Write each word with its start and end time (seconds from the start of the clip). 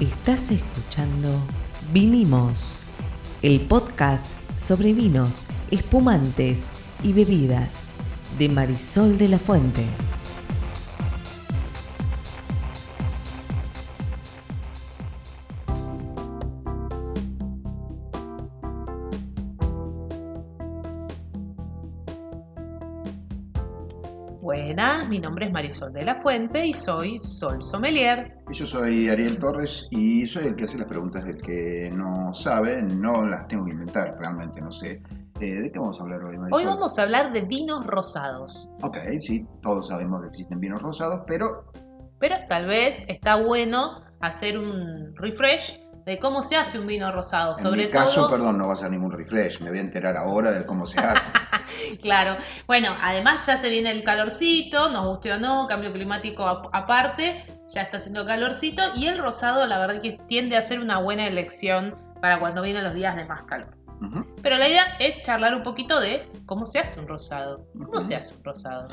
Estás 0.00 0.50
escuchando 0.50 1.40
Vinimos, 1.90 2.80
el 3.40 3.62
podcast 3.62 4.36
sobre 4.58 4.92
vinos, 4.92 5.46
espumantes 5.70 6.70
y 7.02 7.14
bebidas 7.14 7.94
de 8.38 8.50
Marisol 8.50 9.16
de 9.16 9.30
la 9.30 9.38
Fuente. 9.38 9.86
Mi 25.16 25.22
nombre 25.22 25.46
es 25.46 25.52
Marisol 25.52 25.94
de 25.94 26.04
la 26.04 26.14
Fuente 26.14 26.66
y 26.66 26.74
soy 26.74 27.18
Sol 27.22 27.62
Sommelier. 27.62 28.36
Y 28.50 28.54
Yo 28.54 28.66
soy 28.66 29.08
Ariel 29.08 29.38
Torres 29.38 29.88
y 29.90 30.26
soy 30.26 30.48
el 30.48 30.56
que 30.56 30.64
hace 30.64 30.76
las 30.76 30.86
preguntas 30.86 31.24
del 31.24 31.40
que 31.40 31.90
no 31.90 32.34
sabe, 32.34 32.82
no 32.82 33.24
las 33.24 33.48
tengo 33.48 33.64
que 33.64 33.70
inventar, 33.70 34.14
realmente 34.18 34.60
no 34.60 34.70
sé. 34.70 35.02
Eh, 35.40 35.54
¿De 35.54 35.72
qué 35.72 35.78
vamos 35.78 35.98
a 35.98 36.02
hablar 36.02 36.22
hoy, 36.22 36.36
Marisol? 36.36 36.60
Hoy 36.60 36.66
vamos 36.66 36.98
a 36.98 37.02
hablar 37.02 37.32
de 37.32 37.40
vinos 37.40 37.86
rosados, 37.86 38.68
Ok, 38.82 38.98
sí, 39.20 39.46
todos 39.62 39.88
sabemos 39.88 40.20
que 40.20 40.26
existen 40.26 40.60
vinos 40.60 40.82
rosados, 40.82 41.22
pero 41.26 41.72
pero 42.18 42.36
tal 42.46 42.66
vez 42.66 43.06
está 43.08 43.36
bueno 43.36 44.04
hacer 44.20 44.58
un 44.58 45.16
refresh 45.16 45.80
de 46.04 46.18
cómo 46.18 46.42
se 46.42 46.56
hace 46.56 46.78
un 46.78 46.86
vino 46.86 47.10
rosado, 47.10 47.54
en 47.56 47.64
sobre 47.64 47.86
mi 47.86 47.90
caso, 47.90 48.16
todo 48.16 48.30
perdón, 48.32 48.58
no 48.58 48.68
va 48.68 48.74
a 48.74 48.76
ser 48.76 48.90
ningún 48.90 49.12
refresh, 49.12 49.62
me 49.62 49.70
voy 49.70 49.78
a 49.78 49.80
enterar 49.80 50.14
ahora 50.18 50.52
de 50.52 50.66
cómo 50.66 50.86
se 50.86 51.00
hace. 51.00 51.32
Claro, 52.02 52.36
bueno, 52.66 52.88
además 53.00 53.46
ya 53.46 53.56
se 53.56 53.68
viene 53.68 53.90
el 53.90 54.04
calorcito, 54.04 54.90
nos 54.90 55.06
guste 55.06 55.32
o 55.32 55.38
no, 55.38 55.66
cambio 55.66 55.92
climático 55.92 56.46
ap- 56.46 56.68
aparte, 56.72 57.44
ya 57.72 57.82
está 57.82 57.96
haciendo 57.98 58.24
calorcito 58.26 58.82
y 58.94 59.06
el 59.06 59.18
rosado 59.18 59.66
la 59.66 59.78
verdad 59.78 60.00
que 60.00 60.12
tiende 60.26 60.56
a 60.56 60.62
ser 60.62 60.80
una 60.80 60.98
buena 60.98 61.26
elección 61.26 61.94
para 62.20 62.38
cuando 62.38 62.62
vienen 62.62 62.84
los 62.84 62.94
días 62.94 63.16
de 63.16 63.24
más 63.24 63.42
calor. 63.42 63.76
Pero 64.42 64.56
la 64.58 64.68
idea 64.68 64.84
es 64.98 65.22
charlar 65.22 65.54
un 65.54 65.62
poquito 65.62 65.98
de 66.00 66.30
cómo 66.44 66.66
se 66.66 66.78
hace 66.78 67.00
un 67.00 67.08
rosado. 67.08 67.66
¿Cómo 67.72 68.00
se 68.00 68.14
hace 68.14 68.34
un 68.34 68.44
rosado? 68.44 68.88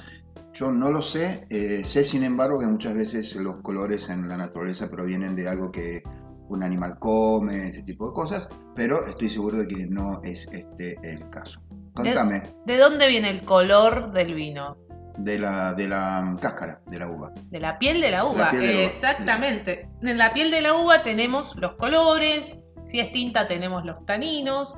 Yo 0.54 0.72
no 0.72 0.92
lo 0.92 1.02
sé, 1.02 1.46
eh, 1.50 1.84
sé 1.84 2.06
sin 2.06 2.24
embargo 2.24 2.60
que 2.60 2.68
muchas 2.68 2.96
veces 2.96 3.36
los 3.36 3.58
colores 3.62 4.08
en 4.10 4.30
la 4.30 4.38
naturaleza 4.38 4.90
provienen 4.90 5.36
de 5.36 5.50
algo 5.50 5.72
que 5.72 6.04
un 6.48 6.64
animal 6.64 7.00
come, 7.00 7.70
ese 7.70 7.84
tipo 7.84 8.08
de 8.08 8.14
cosas, 8.14 8.48
pero 8.76 9.06
estoy 9.08 9.30
seguro 9.30 9.58
de 9.58 9.68
que 9.68 9.88
no 9.88 10.22
es 10.24 10.48
este 10.52 10.96
el 11.04 11.30
caso. 11.30 11.60
Contame 11.94 12.44
¿De 12.66 12.78
dónde 12.78 13.08
viene 13.08 13.30
el 13.30 13.42
color 13.42 14.12
del 14.12 14.34
vino? 14.34 14.78
de 15.18 15.38
la, 15.38 15.74
de 15.74 15.88
la 15.88 16.36
cáscara 16.42 16.82
de 16.88 17.00
la 17.00 17.08
uva. 17.08 17.32
De 17.50 17.60
la 17.60 17.78
piel 17.78 18.02
de 18.02 18.12
la 18.12 18.26
uva, 18.26 18.46
La 18.46 18.52
piel 18.52 18.62
de 18.62 18.68
la 18.68 18.74
uva, 18.74 18.86
exactamente. 18.86 19.90
En 20.02 20.18
la 20.18 20.32
piel 20.32 20.52
de 20.52 20.62
la 20.62 20.74
uva 20.74 21.04
tenemos 21.04 21.56
los 21.58 21.74
colores, 21.74 22.58
si 22.86 23.00
es 23.00 23.12
tinta 23.12 23.48
tenemos 23.48 23.86
los 23.86 24.06
taninos, 24.06 24.76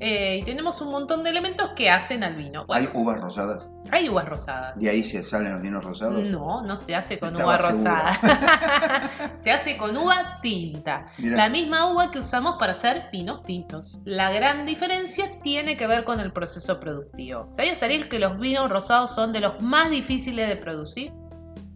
eh, 0.00 0.38
y 0.40 0.44
tenemos 0.44 0.80
un 0.80 0.90
montón 0.90 1.22
de 1.22 1.30
elementos 1.30 1.70
que 1.76 1.90
hacen 1.90 2.24
al 2.24 2.34
vino. 2.34 2.66
Bueno, 2.66 2.88
¿Hay 2.88 3.00
uvas 3.00 3.20
rosadas? 3.20 3.68
hay 3.90 4.08
uvas 4.08 4.28
rosadas. 4.28 4.80
¿De 4.80 4.88
ahí 4.88 5.02
se 5.02 5.22
salen 5.22 5.52
los 5.52 5.62
vinos 5.62 5.84
rosados? 5.84 6.24
No, 6.24 6.62
no 6.62 6.76
se 6.76 6.94
hace 6.94 7.18
con 7.18 7.30
Estaba 7.30 7.56
uva 7.56 7.70
rosada. 7.70 9.10
se 9.38 9.50
hace 9.50 9.76
con 9.76 9.96
uva 9.96 10.38
tinta. 10.40 11.06
Mirá. 11.18 11.36
La 11.36 11.48
misma 11.48 11.92
uva 11.92 12.10
que 12.10 12.20
usamos 12.20 12.56
para 12.58 12.72
hacer 12.72 13.04
vinos 13.12 13.42
tintos. 13.42 14.00
La 14.04 14.30
gran 14.32 14.64
diferencia 14.66 15.40
tiene 15.42 15.76
que 15.76 15.86
ver 15.86 16.04
con 16.04 16.20
el 16.20 16.32
proceso 16.32 16.80
productivo. 16.80 17.48
¿Sabías, 17.52 17.82
Ariel, 17.82 18.08
que 18.08 18.18
los 18.18 18.38
vinos 18.38 18.70
rosados 18.70 19.14
son 19.14 19.32
de 19.32 19.40
los 19.40 19.60
más 19.60 19.90
difíciles 19.90 20.48
de 20.48 20.56
producir? 20.56 21.12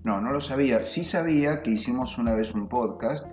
No, 0.04 0.20
no 0.20 0.32
lo 0.32 0.40
sabía. 0.40 0.82
Sí 0.82 1.04
sabía 1.04 1.62
que 1.62 1.72
hicimos 1.72 2.16
una 2.16 2.34
vez 2.34 2.54
un 2.54 2.68
podcast 2.68 3.26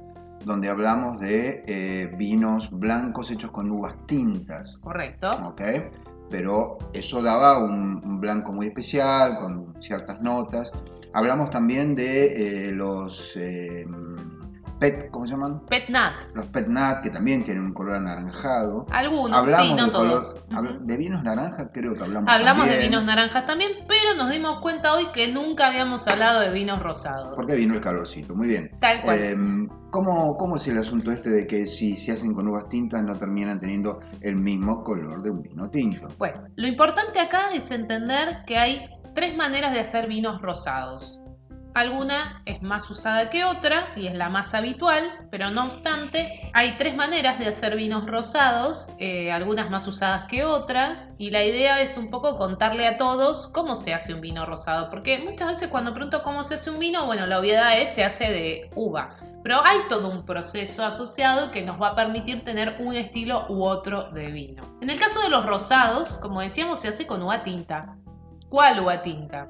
donde 0.46 0.70
hablamos 0.70 1.20
de 1.20 1.64
eh, 1.68 2.14
vinos 2.18 2.70
blancos 2.72 3.32
hechos 3.32 3.52
con 3.52 3.70
uvas 3.72 3.96
tintas, 4.06 4.78
Correcto. 4.80 5.30
¿ok? 5.46 5.62
Pero 6.30 6.78
eso 6.94 7.22
daba 7.22 7.64
un, 7.64 8.02
un 8.04 8.20
blanco 8.20 8.52
muy 8.52 8.68
especial, 8.68 9.38
con 9.38 9.76
ciertas 9.82 10.22
notas. 10.22 10.72
Hablamos 11.14 11.52
también 11.52 11.94
de 11.94 12.68
eh, 12.68 12.72
los 12.72 13.36
eh, 13.38 13.86
pet, 14.84 15.10
¿cómo 15.12 15.26
se 15.26 15.32
llaman? 15.32 15.62
Pet 15.68 15.88
nat. 15.88 16.14
Los 16.34 16.48
pet 16.48 16.68
nat, 16.68 17.02
que 17.02 17.10
también 17.10 17.42
tienen 17.46 17.64
un 17.64 17.74
color 17.74 17.96
anaranjado. 17.96 18.86
Algunos, 18.92 19.38
Hablamos 19.38 19.68
sí, 19.68 19.74
no 19.76 19.86
de, 19.86 19.92
todos. 19.92 20.34
color- 20.50 20.80
de 20.82 20.98
vinos 20.98 21.24
naranja, 21.24 21.70
creo 21.70 21.96
que 21.96 22.04
hablamos. 22.04 22.30
Hablamos 22.30 22.66
de 22.66 22.72
también. 22.72 22.92
vinos 22.92 23.06
naranjas 23.06 23.48
también, 23.48 23.72
pero 23.88 24.14
nos 24.18 24.30
dimos 24.30 24.60
cuenta 24.60 24.94
hoy 24.96 25.06
que 25.14 25.32
nunca 25.32 25.68
habíamos 25.68 26.06
hablado 26.08 26.42
de 26.42 26.50
vinos 26.52 26.80
rosados. 26.84 27.30
Porque 27.34 27.56
vino 27.56 27.74
el 27.76 27.80
calorcito, 27.80 28.36
muy 28.36 28.48
bien. 28.50 28.72
Tal 28.82 29.02
cual. 29.02 29.20
Eh, 29.20 29.38
¿cómo, 29.90 30.36
¿Cómo 30.36 30.58
es 30.58 30.68
el 30.68 30.78
asunto 30.78 31.12
este 31.12 31.30
de 31.30 31.48
que 31.48 31.68
si 31.70 31.96
se 31.96 32.12
hacen 32.12 32.34
con 32.34 32.46
uvas 32.50 32.68
tintas 32.68 33.02
no 33.04 33.16
terminan 33.16 33.62
teniendo 33.62 34.02
el 34.20 34.36
mismo 34.36 34.84
color 34.84 35.24
de 35.24 35.30
un 35.30 35.42
vino 35.44 35.70
tinto? 35.70 36.10
Bueno, 36.18 36.42
lo 36.58 36.68
importante 36.68 37.22
acá 37.22 37.54
es 37.54 37.72
entender 37.72 38.44
que 38.46 38.58
hay 38.58 38.90
tres 39.16 39.38
maneras 39.38 39.72
de 39.72 39.80
hacer 39.80 40.08
vinos 40.08 40.42
rosados. 40.42 41.22
Alguna 41.74 42.44
es 42.46 42.62
más 42.62 42.88
usada 42.92 43.32
que 43.32 43.46
otra 43.46 43.88
y 43.96 44.06
es 44.06 44.14
la 44.14 44.30
más 44.30 44.54
habitual, 44.54 45.04
pero 45.32 45.50
no 45.50 45.66
obstante, 45.66 46.52
hay 46.54 46.78
tres 46.78 46.96
maneras 46.96 47.40
de 47.40 47.48
hacer 47.48 47.76
vinos 47.76 48.06
rosados, 48.06 48.88
eh, 49.00 49.32
algunas 49.32 49.72
más 49.72 49.88
usadas 49.88 50.26
que 50.28 50.44
otras, 50.44 51.08
y 51.18 51.32
la 51.32 51.44
idea 51.44 51.82
es 51.82 51.98
un 51.98 52.12
poco 52.12 52.38
contarle 52.38 52.86
a 52.86 52.98
todos 52.98 53.48
cómo 53.48 53.76
se 53.76 53.92
hace 53.92 54.14
un 54.14 54.22
vino 54.22 54.46
rosado, 54.46 54.92
porque 54.92 55.18
muchas 55.28 55.48
veces 55.48 55.70
cuando 55.70 55.94
pregunto 55.96 56.22
cómo 56.22 56.44
se 56.44 56.56
hace 56.56 56.70
un 56.70 56.78
vino, 56.78 57.08
bueno, 57.08 57.26
la 57.26 57.40
obviedad 57.40 57.80
es 57.80 57.90
se 57.96 58.04
hace 58.04 58.30
de 58.30 58.70
uva, 58.76 59.16
pero 59.44 59.66
hay 59.66 59.80
todo 59.90 60.10
un 60.10 60.26
proceso 60.26 60.86
asociado 60.86 61.50
que 61.50 61.64
nos 61.64 61.82
va 61.82 61.90
a 61.90 61.96
permitir 61.96 62.46
tener 62.46 62.78
un 62.80 62.96
estilo 62.96 63.48
u 63.50 63.64
otro 63.64 64.12
de 64.12 64.32
vino. 64.32 64.62
En 64.80 64.92
el 64.92 65.00
caso 65.00 65.22
de 65.22 65.30
los 65.30 65.44
rosados, 65.44 66.20
como 66.20 66.42
decíamos, 66.42 66.80
se 66.80 66.88
hace 66.88 67.08
con 67.08 67.24
uva 67.24 67.42
tinta. 67.42 67.98
¿Cuál 68.48 68.80
uva 68.80 69.02
tinta? 69.02 69.50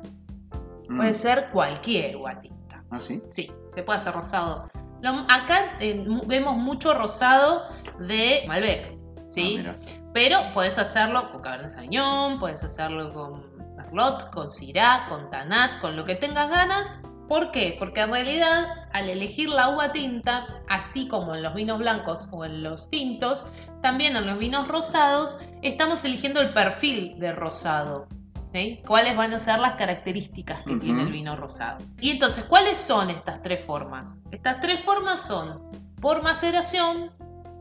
Mm. 0.94 0.98
Puede 0.98 1.14
ser 1.14 1.50
cualquier 1.52 2.16
uva 2.18 2.40
tinta. 2.40 2.84
¿Ah, 2.92 3.00
sí? 3.00 3.22
Sí, 3.30 3.52
se 3.74 3.84
puede 3.84 4.00
hacer 4.00 4.14
rosado. 4.14 4.70
Lo- 5.02 5.26
acá 5.30 5.78
eh, 5.80 6.06
vemos 6.28 6.56
mucho 6.58 6.94
rosado 6.94 7.64
de 8.00 8.44
Malbec, 8.48 8.96
¿sí? 9.32 9.64
Ah. 9.68 9.74
Pero 10.14 10.40
puedes 10.54 10.78
hacerlo 10.78 11.32
con 11.32 11.42
Cabernet 11.42 11.72
Sauvignon, 11.72 12.40
puedes 12.40 12.64
hacerlo 12.64 13.10
con 13.12 13.44
Merlot, 13.76 14.30
con 14.32 14.50
Syrah, 14.52 15.06
con 15.10 15.30
Tanat, 15.30 15.82
con 15.82 15.96
lo 15.96 16.04
que 16.04 16.16
tengas 16.16 16.50
ganas. 16.50 17.00
¿Por 17.28 17.52
qué? 17.52 17.76
Porque 17.80 18.02
en 18.02 18.12
realidad 18.12 18.68
al 18.92 19.10
elegir 19.10 19.50
la 19.50 19.70
uva 19.70 19.92
tinta, 19.92 20.46
así 20.70 21.08
como 21.08 21.34
en 21.34 21.42
los 21.42 21.56
vinos 21.56 21.80
blancos 21.80 22.28
o 22.32 22.46
en 22.46 22.62
los 22.62 22.90
tintos, 22.90 23.46
también 23.82 24.16
en 24.16 24.28
los 24.28 24.38
vinos 24.38 24.68
rosados 24.68 25.38
estamos 25.64 26.04
eligiendo 26.06 26.42
el 26.42 26.54
perfil 26.54 27.18
de 27.20 27.32
rosado. 27.32 28.08
¿Sí? 28.54 28.82
¿Cuáles 28.88 29.18
van 29.18 29.34
a 29.34 29.40
ser 29.40 29.60
las 29.60 29.74
características 29.74 30.62
que 30.64 30.76
tiene 30.78 31.02
el 31.02 31.12
vino 31.12 31.36
rosado? 31.36 31.78
Y 32.00 32.12
entonces, 32.12 32.46
¿cuáles 32.46 32.78
son 32.78 33.10
estas 33.10 33.42
tres 33.42 33.66
formas? 33.66 34.20
Estas 34.32 34.62
tres 34.62 34.80
formas 34.80 35.22
son 35.22 35.62
por 36.00 36.22
maceración, 36.22 37.12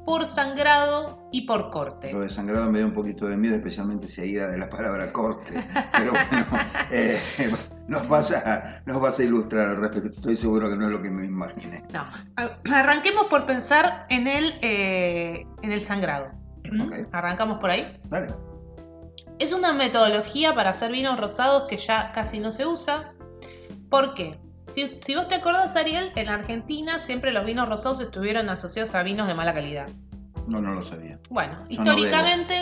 por 0.05 0.27
sangrado 0.27 1.29
y 1.33 1.47
por 1.47 1.71
corte. 1.71 2.13
Lo 2.13 2.21
de 2.21 2.29
sangrado 2.29 2.71
me 2.71 2.79
dio 2.79 2.87
un 2.87 2.95
poquito 2.95 3.27
de 3.27 3.37
miedo, 3.37 3.55
especialmente 3.55 4.07
seguida 4.07 4.49
de 4.49 4.59
la 4.59 4.69
palabra 4.69 5.13
corte. 5.13 5.65
Pero 5.97 6.11
bueno, 6.13 6.47
eh, 6.91 7.21
nos, 7.89 8.07
vas 8.09 8.33
a, 8.33 8.83
nos 8.85 9.01
vas 9.01 9.19
a 9.19 9.23
ilustrar 9.23 9.71
al 9.71 9.77
respecto. 9.77 10.11
Estoy 10.11 10.37
seguro 10.37 10.69
que 10.69 10.77
no 10.77 10.87
es 10.87 10.93
lo 10.93 11.01
que 11.01 11.11
me 11.11 11.25
imaginé. 11.25 11.85
No. 11.93 12.07
Arranquemos 12.75 13.27
por 13.27 13.47
pensar 13.47 14.07
en 14.11 14.27
el, 14.27 14.55
eh, 14.61 15.47
en 15.63 15.73
el 15.73 15.81
sangrado. 15.81 16.33
¿Mm? 16.71 16.81
Ok. 16.81 16.95
Arrancamos 17.13 17.59
por 17.59 17.71
ahí. 17.71 17.99
Dale. 18.09 18.52
Es 19.43 19.51
una 19.53 19.73
metodología 19.73 20.55
para 20.55 20.71
hacer 20.71 20.93
vinos 20.93 21.19
rosados 21.19 21.65
que 21.65 21.77
ya 21.77 22.13
casi 22.13 22.39
no 22.39 22.53
se 22.53 22.65
usa. 22.65 23.13
¿Por 23.91 24.15
qué? 24.15 24.39
Si, 24.73 25.01
si 25.05 25.17
vos 25.17 25.27
te 25.27 25.35
acordás, 25.35 25.75
Ariel, 25.75 26.13
en 26.15 26.29
Argentina 26.29 27.01
siempre 27.01 27.33
los 27.33 27.45
vinos 27.45 27.69
rosados 27.69 28.01
estuvieron 28.01 28.49
asociados 28.51 28.95
a 28.95 29.03
vinos 29.03 29.27
de 29.27 29.35
mala 29.35 29.53
calidad. 29.53 29.91
No, 30.47 30.61
no 30.61 30.75
lo 30.75 30.83
sabía. 30.85 31.19
Bueno, 31.29 31.57
Yo 31.69 31.83
históricamente, 31.83 32.55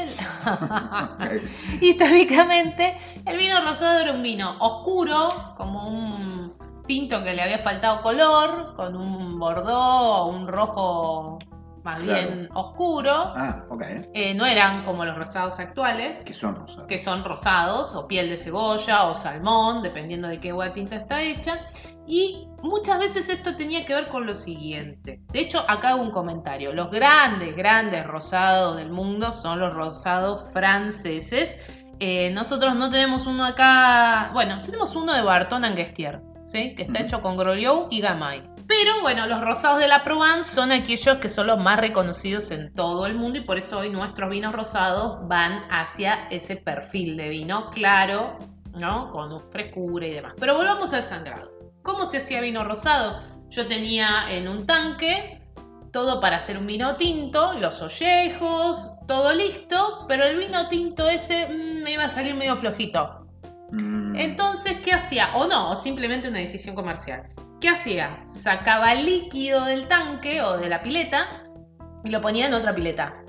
históricamente, 1.82 2.96
el 3.26 3.36
vino 3.36 3.60
rosado 3.60 4.00
era 4.00 4.12
un 4.12 4.22
vino 4.22 4.56
oscuro, 4.58 5.52
como 5.58 5.86
un 5.86 6.54
tinto 6.86 7.22
que 7.22 7.34
le 7.34 7.42
había 7.42 7.58
faltado 7.58 8.00
color, 8.00 8.72
con 8.74 8.96
un 8.96 9.38
bordó 9.38 10.22
o 10.22 10.26
un 10.28 10.48
rojo 10.48 11.38
más 11.82 12.02
Claro. 12.02 12.28
bien 12.28 12.48
oscuro. 12.54 13.10
Ah, 13.12 13.64
ok. 13.70 13.82
Eh, 14.14 14.34
no 14.34 14.44
eran 14.46 14.84
como 14.84 15.04
los 15.04 15.16
rosados 15.16 15.58
actuales, 15.58 16.24
Que 16.24 16.34
son 16.34 16.54
rosados. 16.56 16.86
que 16.88 16.98
son 16.98 17.24
rosados, 17.24 17.94
o 17.94 18.06
piel 18.08 18.28
de 18.28 18.36
cebolla, 18.36 19.04
o 19.06 19.14
salmón, 19.14 19.82
dependiendo 19.82 20.28
de 20.28 20.38
qué 20.40 20.50
agua 20.50 20.72
tinta 20.72 20.96
está 20.96 21.22
hecha. 21.22 21.66
Y 22.06 22.48
muchas 22.62 22.98
veces 22.98 23.28
esto 23.28 23.56
tenía 23.56 23.84
que 23.86 23.94
ver 23.94 24.08
con 24.08 24.26
lo 24.26 24.34
siguiente. 24.34 25.20
De 25.32 25.40
hecho, 25.40 25.64
acá 25.68 25.90
hago 25.90 26.02
un 26.02 26.10
comentario. 26.10 26.72
Los 26.72 26.90
grandes, 26.90 27.54
grandes 27.54 28.04
rosados 28.06 28.76
del 28.76 28.90
mundo 28.90 29.30
son 29.32 29.60
los 29.60 29.72
rosados 29.74 30.52
franceses. 30.52 31.56
Eh, 32.00 32.30
nosotros 32.32 32.74
no 32.74 32.90
tenemos 32.90 33.26
uno 33.26 33.44
acá. 33.44 34.30
Bueno, 34.32 34.60
tenemos 34.62 34.96
uno 34.96 35.12
de 35.12 35.22
Barton 35.22 35.64
Anguestier, 35.64 36.22
¿sí? 36.46 36.74
que 36.74 36.82
está 36.84 37.00
hecho 37.00 37.20
con 37.20 37.36
Groliot 37.36 37.88
y 37.92 38.00
Gamay. 38.00 38.42
Pero 38.70 39.00
bueno, 39.00 39.26
los 39.26 39.40
rosados 39.40 39.80
de 39.80 39.88
la 39.88 40.04
Provence 40.04 40.54
son 40.54 40.70
aquellos 40.70 41.16
que 41.16 41.28
son 41.28 41.48
los 41.48 41.58
más 41.58 41.80
reconocidos 41.80 42.52
en 42.52 42.72
todo 42.72 43.04
el 43.06 43.16
mundo 43.16 43.40
y 43.40 43.42
por 43.42 43.58
eso 43.58 43.80
hoy 43.80 43.90
nuestros 43.90 44.30
vinos 44.30 44.52
rosados 44.52 45.26
van 45.26 45.64
hacia 45.72 46.28
ese 46.30 46.54
perfil 46.54 47.16
de 47.16 47.30
vino 47.30 47.68
claro, 47.70 48.38
¿no? 48.78 49.10
Con 49.10 49.40
frescura 49.50 50.06
y 50.06 50.12
demás. 50.12 50.34
Pero 50.38 50.54
volvamos 50.54 50.92
al 50.92 51.02
sangrado. 51.02 51.50
¿Cómo 51.82 52.06
se 52.06 52.18
hacía 52.18 52.40
vino 52.40 52.62
rosado? 52.62 53.20
Yo 53.48 53.66
tenía 53.66 54.26
en 54.28 54.46
un 54.46 54.64
tanque 54.64 55.42
todo 55.90 56.20
para 56.20 56.36
hacer 56.36 56.56
un 56.56 56.68
vino 56.68 56.94
tinto, 56.94 57.54
los 57.54 57.82
ollejos, 57.82 58.92
todo 59.08 59.34
listo, 59.34 60.04
pero 60.06 60.22
el 60.22 60.36
vino 60.36 60.68
tinto 60.68 61.08
ese 61.08 61.48
mm, 61.48 61.82
me 61.82 61.94
iba 61.94 62.04
a 62.04 62.08
salir 62.08 62.36
medio 62.36 62.54
flojito. 62.54 63.26
Mm, 63.72 64.14
Entonces, 64.14 64.74
¿qué 64.84 64.92
hacía? 64.92 65.34
O 65.34 65.48
no, 65.48 65.76
simplemente 65.76 66.28
una 66.28 66.38
decisión 66.38 66.76
comercial. 66.76 67.28
¿Qué 67.60 67.68
hacía? 67.68 68.24
Sacaba 68.26 68.94
líquido 68.94 69.66
del 69.66 69.86
tanque 69.86 70.40
o 70.40 70.56
de 70.56 70.70
la 70.70 70.82
pileta 70.82 71.28
y 72.02 72.08
lo 72.08 72.22
ponía 72.22 72.46
en 72.46 72.54
otra 72.54 72.74
pileta. 72.74 73.22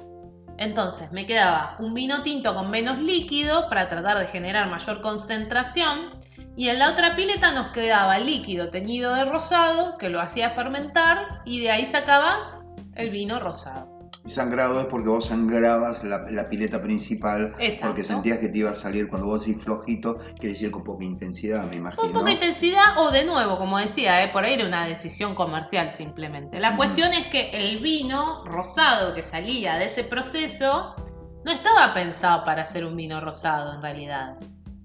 Entonces, 0.57 1.11
me 1.11 1.25
quedaba 1.25 1.75
un 1.79 1.93
vino 1.93 2.23
tinto 2.23 2.55
con 2.55 2.69
menos 2.69 2.97
líquido 2.99 3.67
para 3.67 3.89
tratar 3.89 4.17
de 4.19 4.27
generar 4.27 4.69
mayor 4.69 5.01
concentración. 5.01 6.21
Y 6.55 6.69
en 6.69 6.79
la 6.79 6.91
otra 6.91 7.15
pileta 7.17 7.51
nos 7.51 7.73
quedaba 7.73 8.19
líquido 8.19 8.69
teñido 8.69 9.13
de 9.15 9.25
rosado 9.25 9.97
que 9.97 10.09
lo 10.09 10.21
hacía 10.21 10.49
fermentar 10.49 11.41
y 11.45 11.59
de 11.59 11.71
ahí 11.71 11.85
sacaba 11.85 12.63
el 12.95 13.09
vino 13.09 13.37
rosado. 13.37 14.00
Y 14.23 14.29
sangrado 14.29 14.79
es 14.79 14.85
porque 14.85 15.09
vos 15.09 15.25
sangrabas 15.25 16.03
la, 16.03 16.29
la 16.29 16.47
pileta 16.47 16.81
principal 16.81 17.53
Exacto. 17.59 17.87
porque 17.87 18.03
sentías 18.03 18.37
que 18.37 18.49
te 18.49 18.59
iba 18.59 18.69
a 18.69 18.75
salir 18.75 19.07
cuando 19.07 19.27
vos 19.27 19.45
decís 19.45 19.63
flojito, 19.63 20.17
quiere 20.39 20.53
decir 20.53 20.69
con 20.71 20.83
poca 20.83 21.03
intensidad, 21.05 21.63
me 21.65 21.77
imagino. 21.77 22.03
Con 22.03 22.13
poca 22.13 22.31
intensidad 22.31 22.97
o 22.99 23.11
de 23.11 23.25
nuevo, 23.25 23.57
como 23.57 23.79
decía, 23.79 24.23
¿eh? 24.23 24.29
por 24.31 24.43
ahí 24.43 24.53
era 24.53 24.67
una 24.67 24.85
decisión 24.85 25.33
comercial 25.33 25.91
simplemente. 25.91 26.59
La 26.59 26.71
Mm. 26.71 26.77
cuestión 26.77 27.13
es 27.13 27.27
que 27.27 27.49
el 27.51 27.79
vino 27.79 28.43
rosado 28.45 29.15
que 29.15 29.23
salía 29.23 29.77
de 29.77 29.85
ese 29.85 30.03
proceso 30.03 30.95
no 31.43 31.51
estaba 31.51 31.93
pensado 31.95 32.43
para 32.43 32.61
hacer 32.61 32.85
un 32.85 32.95
vino 32.95 33.19
rosado 33.21 33.73
en 33.73 33.81
realidad. 33.81 34.37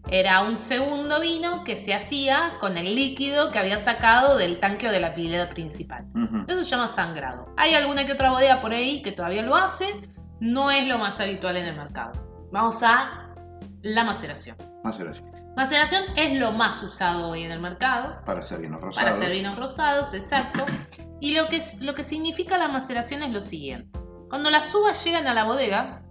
Era 0.09 0.43
un 0.43 0.57
segundo 0.57 1.21
vino 1.21 1.65
que 1.65 1.77
se 1.77 1.93
hacía 1.93 2.53
con 2.61 2.77
el 2.77 2.95
líquido 2.95 3.51
que 3.51 3.59
había 3.59 3.79
sacado 3.79 4.37
del 4.37 4.61
tanque 4.61 4.89
o 4.89 4.93
de 4.93 5.01
la 5.01 5.15
pileta 5.15 5.49
principal. 5.49 6.07
Ujú. 6.15 6.45
Eso 6.47 6.63
se 6.63 6.71
llama 6.71 6.89
sangrado. 6.89 7.53
Hay 7.57 7.75
alguna 7.75 8.07
que 8.07 8.13
otra 8.13 8.31
bodega 8.31 8.61
por 8.61 8.73
ahí 8.73 9.03
que 9.03 9.13
todavía 9.13 9.43
lo 9.43 9.57
hace. 9.57 9.87
No 10.39 10.71
es 10.71 10.87
lo 10.87 10.99
más 10.99 11.19
habitual 11.19 11.57
en 11.57 11.67
el 11.67 11.77
mercado. 11.77 12.13
Vamos 12.53 12.83
a 12.83 13.35
la 13.83 14.05
maceración. 14.05 14.57
Menos, 14.85 15.23
Maceración 15.57 16.05
es 16.17 16.39
lo 16.39 16.53
más 16.53 16.83
usado 16.83 17.31
hoy 17.31 17.43
en 17.43 17.51
el 17.51 17.61
mercado 17.61 18.21
para 18.27 18.41
hacer 18.41 18.61
vinos 18.61 18.81
rosados. 18.81 19.11
para 19.11 19.17
hacer 19.17 19.33
vinos 19.35 19.57
rosados, 19.57 20.13
exacto. 20.15 20.67
Y 21.19 21.35
lo 21.35 21.47
que, 21.49 21.63
lo 21.81 21.95
que 21.95 22.05
significa 22.05 22.59
la 22.59 22.69
maceración 22.69 23.23
es 23.23 23.31
lo 23.33 23.41
siguiente. 23.41 23.99
Cuando 24.29 24.51
las 24.51 24.73
uvas 24.75 25.03
llegan 25.03 25.27
a 25.27 25.33
la 25.33 25.45
bodega, 25.45 26.03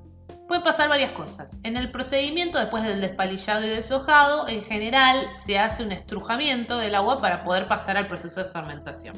puede 0.47 0.62
pasar 0.62 0.89
varias 0.89 1.12
cosas. 1.12 1.59
En 1.63 1.77
el 1.77 1.92
procedimiento, 1.92 2.59
después 2.59 2.83
del 2.83 3.01
despalillado 3.01 3.65
y 3.65 3.69
deshojado, 3.69 4.47
en 4.47 4.63
general 4.63 5.27
se 5.33 5.59
hace 5.59 5.83
un 5.83 5.92
estrujamiento 5.92 6.77
del 6.77 6.95
agua 6.95 7.21
para 7.21 7.44
poder 7.44 7.68
pasar 7.68 7.97
al 7.97 8.07
proceso 8.07 8.44
de 8.44 8.50
fermentación. 8.50 9.15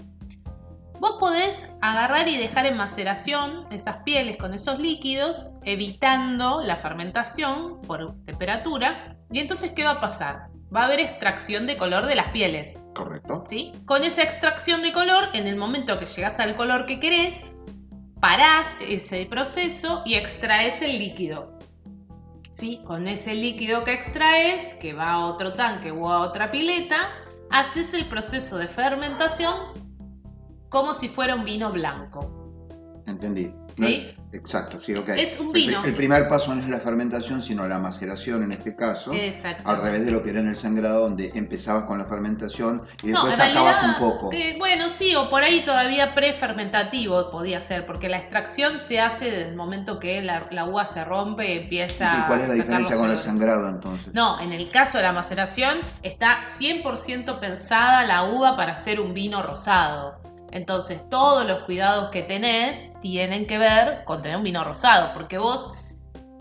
Vos 1.00 1.18
podés 1.20 1.70
agarrar 1.80 2.28
y 2.28 2.38
dejar 2.38 2.66
en 2.66 2.76
maceración 2.76 3.68
esas 3.72 3.98
pieles 3.98 4.38
con 4.38 4.56
esos 4.56 4.80
líquidos, 4.80 5.48
evitando 5.64 6.62
la 6.64 6.78
fermentación 6.78 7.82
por 7.82 8.16
temperatura. 8.26 9.16
Y 9.30 9.40
entonces, 9.40 9.74
¿qué 9.74 9.84
va 9.84 9.92
a 9.92 10.02
pasar? 10.02 10.48
Va 10.76 10.82
a 10.82 10.86
haber 10.86 11.00
extracción 11.00 11.68
de 11.68 11.78
color 11.78 12.08
de 12.08 12.16
las 12.16 12.30
pieles. 12.32 12.80
Correcto. 12.96 13.44
¿sí? 13.46 13.74
Con 13.86 14.04
esa 14.04 14.24
extracción 14.24 14.82
de 14.82 14.92
color, 14.92 15.30
en 15.34 15.46
el 15.46 15.56
momento 15.56 16.00
que 16.00 16.08
llegas 16.08 16.40
al 16.40 16.56
color 16.56 16.88
que 16.88 17.00
querés, 17.00 17.54
parás 18.20 18.78
ese 18.82 19.26
proceso 19.26 20.02
y 20.06 20.16
extraes 20.16 20.82
el 20.82 21.00
líquido. 21.00 21.58
¿sí? 22.58 22.82
Con 22.86 23.08
ese 23.08 23.36
líquido 23.36 23.84
que 23.84 23.94
extraes, 23.94 24.74
que 24.76 24.94
va 24.94 25.12
a 25.12 25.26
otro 25.26 25.54
tanque 25.54 25.92
o 25.92 26.10
a 26.10 26.22
otra 26.22 26.50
pileta, 26.50 27.12
haces 27.52 27.94
el 27.94 28.06
proceso 28.06 28.58
de 28.58 28.68
fermentación 28.68 29.54
como 30.70 30.94
si 30.94 31.08
fuera 31.08 31.36
un 31.36 31.46
vino 31.46 31.72
blanco. 31.72 32.66
Entendí. 33.06 33.54
¿Sí? 33.78 34.12
No, 34.18 34.38
exacto, 34.38 34.82
sí, 34.82 34.96
ok. 34.96 35.10
Es 35.10 35.40
un 35.40 35.52
vino. 35.52 35.84
El, 35.84 35.94
primer 35.94 36.28
paso 36.28 36.54
no 36.56 36.62
es 36.62 36.68
la 36.68 36.80
fermentación, 36.80 37.42
sino 37.42 37.68
la 37.68 37.78
maceración 37.78 38.44
en 38.44 38.52
este 38.52 38.76
caso. 38.76 39.14
Exacto. 39.14 39.70
Al 39.70 39.82
revés 39.82 40.06
de 40.06 40.12
lo 40.12 40.24
que 40.24 40.32
era 40.32 40.40
en 40.40 40.48
el 40.48 40.56
sangrado, 40.56 41.02
donde 41.02 41.32
empezabas 41.36 41.84
con 41.84 41.98
la 41.98 42.06
fermentación 42.06 42.82
y 43.04 43.08
No, 43.08 43.26
después 43.26 43.38
realidad, 43.38 43.90
un 43.90 43.96
poco. 43.96 44.32
bueno, 44.58 44.86
sí, 44.90 45.16
o 45.16 45.30
por 45.30 45.44
ahí 45.44 45.62
todavía 45.64 46.16
prefermentativo 46.16 47.30
podía 47.30 47.60
ser, 47.60 47.86
porque 47.86 48.10
la 48.10 48.18
extracción 48.18 48.80
se 48.80 49.00
hace 49.00 49.26
desde 49.26 49.50
el 49.50 49.56
momento 49.56 50.00
que 50.00 50.22
la, 50.22 50.48
la 50.52 50.66
uva 50.66 50.86
se 50.86 51.04
rompe 51.04 51.54
y 51.54 51.58
empieza 51.60 52.24
¿Y 52.24 52.28
cuál 52.28 52.42
es 52.42 52.48
la 52.48 52.54
diferencia 52.56 52.98
con 52.98 53.12
el 53.12 53.18
sangrado 53.18 53.70
entonces? 53.70 54.14
No, 54.14 54.40
en 54.40 54.54
el 54.54 54.70
caso 54.70 54.98
de 54.98 55.04
la 55.04 55.14
maceración 55.14 55.78
está 56.02 56.42
100% 56.60 57.40
pensada 57.40 58.06
la 58.06 58.24
uva 58.24 58.58
para 58.58 58.74
hacer 58.74 59.00
un 59.00 59.14
vino 59.14 59.44
rosado. 59.44 60.20
Entonces, 60.52 61.02
todos 61.10 61.46
los 61.48 61.60
cuidados 61.64 62.10
que 62.10 62.22
tenés 62.24 62.92
tienen 63.02 63.46
que 63.48 63.58
ver 63.58 64.04
con 64.06 64.22
tener 64.22 64.38
un 64.38 64.44
vino 64.44 64.64
rosado, 64.64 65.14
porque 65.14 65.38
vos, 65.38 65.74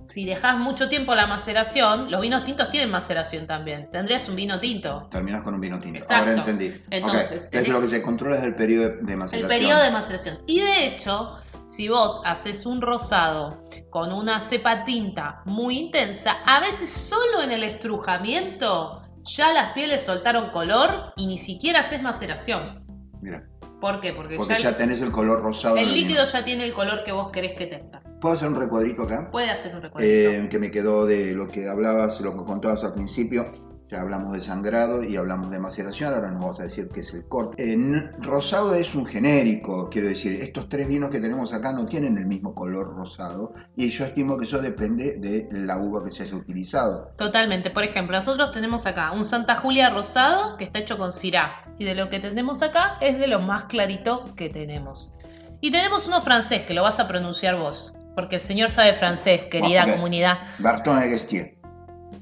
si 0.06 0.25
dejás 0.25 0.56
mucho 0.58 0.88
tiempo 0.88 1.14
la 1.14 1.26
maceración, 1.26 2.11
los 2.11 2.20
vinos 2.20 2.44
tintos 2.44 2.70
tienen 2.70 2.91
maceración 2.91 3.47
también. 3.47 3.91
Tendrías 3.91 4.29
un 4.29 4.37
vino 4.37 4.61
tinto. 4.61 5.08
Terminas 5.11 5.43
con 5.43 5.55
un 5.55 5.61
vino 5.61 5.81
tinto. 5.81 5.99
Exacto. 5.99 6.31
Ahora 6.31 6.38
entendí. 6.38 6.82
Entonces, 6.91 7.47
Entonces, 7.47 7.69
lo 7.69 7.81
que 7.81 7.88
se 7.88 8.03
controla 8.03 8.37
es 8.37 8.44
el 8.44 8.55
periodo 8.55 8.88
de, 8.88 8.97
de 9.03 9.12
El 9.12 9.19
maceración. 9.19 9.49
periodo 9.49 9.82
de 9.82 9.91
maceración. 9.91 10.38
Y 10.47 10.61
de 10.61 10.87
hecho, 10.87 11.38
si 11.67 11.88
vos 11.88 12.20
haces 12.25 12.64
un 12.64 12.81
rosado 12.81 13.64
con 13.91 14.12
una 14.12 14.41
cepa 14.41 14.85
tinta 14.85 15.43
muy 15.47 15.79
intensa, 15.79 16.37
a 16.47 16.61
veces 16.61 16.88
solo 16.88 17.43
en 17.43 17.50
el 17.50 17.64
estrujamiento 17.64 19.03
ya 19.25 19.53
las 19.53 19.73
pieles 19.73 20.05
soltaron 20.05 20.50
color 20.50 21.12
y 21.17 21.26
ni 21.26 21.38
siquiera 21.38 21.81
haces 21.81 22.00
maceración. 22.00 22.87
Mira, 23.20 23.44
¿Por 23.81 24.00
qué? 24.00 24.12
Porque, 24.12 24.37
porque 24.37 24.55
ya, 24.55 24.58
ya 24.61 24.69
el- 24.70 24.76
tenés 24.76 25.02
el 25.02 25.12
color 25.12 25.43
rosado. 25.43 25.76
el 25.76 25.93
líquido 25.93 26.25
ya 26.25 26.44
tiene 26.44 26.64
el 26.64 26.73
color 26.73 27.05
que 27.05 27.12
vos 27.12 27.31
querés 27.31 27.52
que 27.58 27.67
tenga. 27.67 28.02
¿Puedo 28.20 28.34
hacer 28.34 28.49
un 28.49 28.56
recuadrito 28.56 29.02
acá? 29.02 29.31
Puede 29.31 29.50
hacer 29.50 29.75
un 29.75 29.82
recuerdo. 29.82 30.08
Eh, 30.08 30.49
que 30.50 30.58
me 30.58 30.70
quedó 30.70 31.05
de 31.05 31.34
lo 31.34 31.46
que 31.46 31.69
hablabas, 31.69 32.20
lo 32.23 32.37
que 32.37 32.44
contabas 32.44 32.82
al 32.84 32.94
principio. 32.94 33.44
Ya 33.88 34.00
hablamos 34.00 34.33
de 34.33 34.41
sangrado 34.41 35.05
y 35.05 35.17
hablamos 35.17 35.50
de 35.50 35.61
maceración, 35.61 36.12
ahora 36.12 36.33
nos 36.33 36.41
vamos 36.41 36.60
a 36.60 36.65
decir 36.65 36.89
qué 36.93 37.01
es 37.01 37.15
el 37.15 37.29
corte. 37.29 37.72
En 37.72 38.13
rosado 38.20 38.75
es 38.75 38.96
un 38.96 39.06
genérico, 39.06 39.89
quiero 39.89 40.08
decir, 40.08 40.32
estos 40.32 40.69
tres 40.69 40.89
vinos 40.89 41.10
que 41.10 41.20
tenemos 41.20 41.53
acá 41.53 41.72
no 41.72 41.87
tienen 41.87 42.19
el 42.19 42.27
mismo 42.27 42.53
color 42.53 42.96
rosado 42.96 43.53
y 43.77 43.91
yo 43.91 44.05
estimo 44.05 44.37
que 44.39 44.44
eso 44.44 44.58
depende 44.58 45.19
de 45.19 45.49
la 45.53 45.79
uva 45.79 46.03
que 46.03 46.10
se 46.10 46.25
haya 46.25 46.34
utilizado. 46.34 47.13
Totalmente. 47.17 47.70
Por 47.70 47.84
ejemplo, 47.84 48.17
nosotros 48.17 48.51
tenemos 48.53 48.87
acá 48.87 49.13
un 49.13 49.25
Santa 49.25 49.55
Julia 49.55 49.91
rosado 49.91 50.56
que 50.56 50.65
está 50.65 50.81
hecho 50.81 50.99
con 50.99 51.13
Syrah. 51.13 51.65
Y 51.79 51.84
de 51.84 51.94
lo 51.94 52.10
que 52.10 52.19
tenemos 52.19 52.63
acá 52.63 52.99
es 53.01 53.19
de 53.19 53.29
lo 53.29 53.41
más 53.41 53.65
clarito 53.65 54.25
que 54.34 54.49
tenemos. 54.49 55.13
Y 55.60 55.70
tenemos 55.70 56.06
uno 56.06 56.20
francés 56.22 56.65
que 56.65 56.75
lo 56.75 56.82
vas 56.82 56.99
a 57.01 57.06
pronunciar 57.06 57.56
vos. 57.56 57.94
Porque 58.15 58.37
el 58.37 58.43
señor 58.43 58.70
sabe 58.70 58.94
francés, 58.94 59.44
querida 59.51 59.93
comunidad. 59.93 60.39
Barton 60.58 61.03
Egestier. 61.03 61.58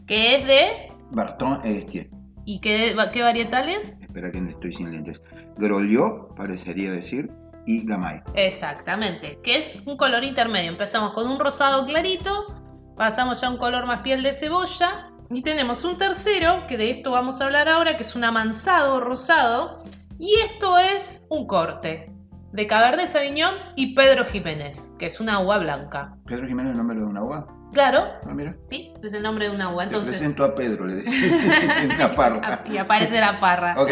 Que 0.07 0.37
es 0.37 0.47
de. 0.47 0.94
Barton 1.15 1.59
Egestier. 1.65 2.11
¿Y 2.45 2.61
qué, 2.61 2.95
qué 3.13 3.23
varietal 3.23 3.69
es? 3.69 3.97
Espera 4.01 4.31
que 4.31 4.39
estoy 4.39 4.75
sin 4.75 4.93
lentes. 4.93 5.23
Groliot, 5.57 6.35
parecería 6.35 6.93
decir, 6.93 7.31
y 7.67 7.87
Gamay. 7.87 8.23
Exactamente. 8.35 9.41
Que 9.43 9.59
es 9.59 9.83
un 9.87 9.97
color 9.97 10.25
intermedio. 10.25 10.71
Empezamos 10.71 11.13
con 11.13 11.31
un 11.31 11.39
rosado 11.39 11.87
clarito. 11.87 12.61
Pasamos 12.97 13.41
ya 13.41 13.49
a 13.49 13.51
un 13.51 13.57
color 13.57 13.87
más 13.87 14.01
piel 14.01 14.23
de 14.23 14.35
cebolla. 14.35 15.11
Y 15.31 15.43
tenemos 15.43 15.85
un 15.85 15.97
tercero, 15.97 16.67
que 16.69 16.77
de 16.77 16.91
esto 16.91 17.11
vamos 17.11 17.41
a 17.41 17.47
hablar 17.47 17.69
ahora, 17.69 17.97
que 17.97 18.03
es 18.03 18.15
un 18.15 18.25
amansado 18.25 19.01
rosado. 19.01 19.83
Y 20.19 20.35
esto 20.35 20.79
es 20.79 21.23
un 21.31 21.47
corte 21.47 22.14
de 22.55 22.67
Cabernet 22.69 23.09
Sauvignon 23.09 23.53
y 23.75 23.95
Pedro 23.95 24.25
Jiménez, 24.25 24.91
que 24.97 25.07
es 25.07 25.19
una 25.19 25.41
uva 25.41 25.59
blanca. 25.59 26.17
Pedro 26.25 26.47
Jiménez, 26.47 26.71
el 26.73 26.79
nombre 26.79 26.97
de 27.01 27.05
una 27.05 27.23
uva. 27.23 27.47
Claro, 27.73 28.05
Ah, 28.25 28.33
mira. 28.33 28.55
sí, 28.69 28.95
es 29.03 29.13
el 29.13 29.25
nombre 29.25 29.49
de 29.49 29.55
una 29.57 29.71
uva. 29.71 29.83
Te 29.83 29.89
Entonces, 29.89 30.15
presento 30.19 30.45
a 30.45 30.55
Pedro, 30.55 30.87
le 30.87 30.95
decís. 30.95 31.35
una 31.97 32.15
parra. 32.15 32.63
y 32.73 32.77
aparece 32.77 33.19
la 33.21 33.41
parra. 33.41 33.75
Ok. 33.77 33.91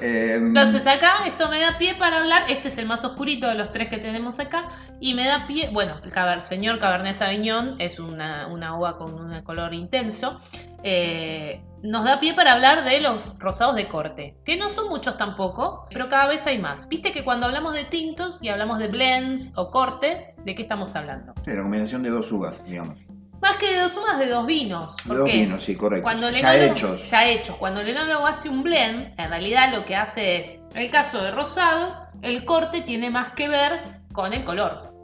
eh, 0.00 0.34
Entonces 0.38 0.86
acá 0.86 1.10
esto 1.26 1.48
me 1.48 1.58
da 1.58 1.76
pie 1.76 1.96
para 1.96 2.20
hablar, 2.20 2.44
este 2.48 2.68
es 2.68 2.78
el 2.78 2.86
más 2.86 3.04
oscurito 3.04 3.48
de 3.48 3.56
los 3.56 3.72
tres 3.72 3.88
que 3.88 3.98
tenemos 3.98 4.38
acá, 4.38 4.68
y 5.00 5.14
me 5.14 5.26
da 5.26 5.48
pie, 5.48 5.70
bueno, 5.72 6.00
el 6.04 6.12
caber- 6.12 6.42
señor 6.42 6.78
Cabernet 6.78 7.16
Sauvignon 7.16 7.74
es 7.80 7.98
una, 7.98 8.46
una 8.46 8.78
uva 8.78 8.96
con 8.96 9.12
un 9.12 9.42
color 9.42 9.74
intenso, 9.74 10.38
eh, 10.84 11.60
nos 11.84 12.04
da 12.04 12.18
pie 12.18 12.32
para 12.34 12.52
hablar 12.54 12.82
de 12.82 13.00
los 13.00 13.38
rosados 13.38 13.76
de 13.76 13.86
corte, 13.88 14.36
que 14.44 14.56
no 14.56 14.70
son 14.70 14.88
muchos 14.88 15.18
tampoco, 15.18 15.86
pero 15.90 16.08
cada 16.08 16.26
vez 16.26 16.46
hay 16.46 16.58
más. 16.58 16.88
Viste 16.88 17.12
que 17.12 17.24
cuando 17.24 17.46
hablamos 17.46 17.74
de 17.74 17.84
tintos 17.84 18.38
y 18.40 18.48
hablamos 18.48 18.78
de 18.78 18.88
blends 18.88 19.52
o 19.54 19.70
cortes, 19.70 20.32
¿de 20.44 20.54
qué 20.54 20.62
estamos 20.62 20.96
hablando? 20.96 21.34
sí, 21.44 21.50
la 21.50 21.62
combinación 21.62 22.02
de 22.02 22.08
dos 22.10 22.32
uvas, 22.32 22.64
digamos. 22.64 22.96
Más 23.42 23.56
que 23.58 23.74
de 23.74 23.80
dos 23.80 23.94
uvas, 23.98 24.18
de 24.18 24.26
dos 24.28 24.46
vinos. 24.46 24.96
De 24.96 25.02
¿Por 25.08 25.18
dos 25.18 25.26
vinos, 25.30 25.62
sí, 25.62 25.76
correcto. 25.76 26.04
Cuando 26.04 26.28
el 26.28 26.34
ya 26.34 26.54
enólogo- 26.56 26.72
hechos. 26.72 27.10
Ya 27.10 27.28
hechos. 27.28 27.56
Cuando 27.56 27.82
el 27.82 27.88
enólogo 27.90 28.26
hace 28.26 28.48
un 28.48 28.62
blend, 28.62 29.12
en 29.20 29.28
realidad 29.28 29.70
lo 29.74 29.84
que 29.84 29.94
hace 29.94 30.38
es, 30.38 30.60
en 30.72 30.80
el 30.80 30.90
caso 30.90 31.22
de 31.22 31.30
rosado, 31.32 32.08
el 32.22 32.46
corte 32.46 32.80
tiene 32.80 33.10
más 33.10 33.32
que 33.34 33.48
ver 33.48 34.00
con 34.14 34.32
el 34.32 34.44
color. 34.46 34.94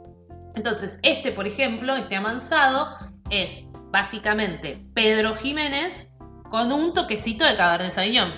Entonces, 0.55 0.99
este, 1.03 1.31
por 1.31 1.45
ejemplo, 1.45 1.95
este 1.95 2.15
amansado, 2.15 2.87
es 3.29 3.65
básicamente 3.91 4.77
Pedro 4.95 5.35
Jiménez 5.35 6.07
con 6.51 6.71
un 6.71 6.93
toquecito 6.93 7.45
de 7.45 7.55
Cabernet 7.55 7.93
Sauvignon. 7.93 8.29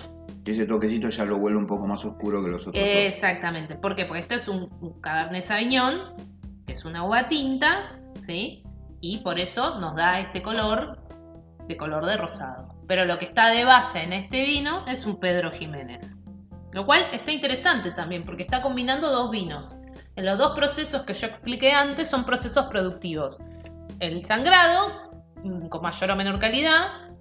Y 0.46 0.51
ese 0.51 0.65
toquecito 0.65 1.10
ya 1.10 1.25
lo 1.25 1.39
vuelve 1.39 1.58
un 1.58 1.65
poco 1.67 1.88
más 1.88 2.05
oscuro 2.05 2.43
que 2.43 2.50
los 2.50 2.67
otros. 2.67 2.84
Exactamente. 2.86 3.75
¿Por 3.75 3.96
qué? 3.96 4.05
Porque 4.05 4.22
este 4.22 4.36
es 4.36 4.48
un, 4.48 4.72
un 4.82 5.01
Cabernet 5.01 5.41
Sauvignon, 5.41 6.15
que 6.65 6.74
es 6.74 6.86
una 6.86 7.03
uva 7.05 7.27
tinta, 7.27 8.00
¿sí? 8.15 8.63
Y 9.01 9.17
por 9.17 9.39
eso 9.39 9.79
nos 9.79 9.96
da 9.96 10.20
este 10.20 10.43
color 10.43 11.00
de 11.67 11.75
color 11.75 12.05
de 12.05 12.15
rosado. 12.17 12.75
Pero 12.88 13.05
lo 13.05 13.17
que 13.17 13.25
está 13.25 13.50
de 13.50 13.65
base 13.65 14.03
en 14.03 14.13
este 14.13 14.43
vino 14.43 14.86
es 14.88 15.05
un 15.05 15.20
Pedro 15.20 15.51
Jiménez. 15.51 16.17
Lo 16.74 16.86
cual 16.86 17.05
está 17.12 17.32
interesante 17.32 17.91
también, 17.91 18.24
porque 18.24 18.43
está 18.43 18.62
combinando 18.62 19.10
dos 19.10 19.32
vinos. 19.32 19.79
En 20.15 20.25
los 20.25 20.38
dos 20.38 20.55
procesos 20.55 21.01
que 21.01 21.13
yo 21.13 21.25
expliqué 21.25 21.72
antes 21.72 22.10
son 22.10 22.25
procesos 22.25 22.67
productivos. 22.67 23.39
El 24.00 24.24
sangrado, 24.25 25.12
mm, 25.43 25.67
con 25.67 25.82
mayor 25.82 26.12
o 26.12 26.15
menor 26.15 26.39
calidad, 26.39 27.12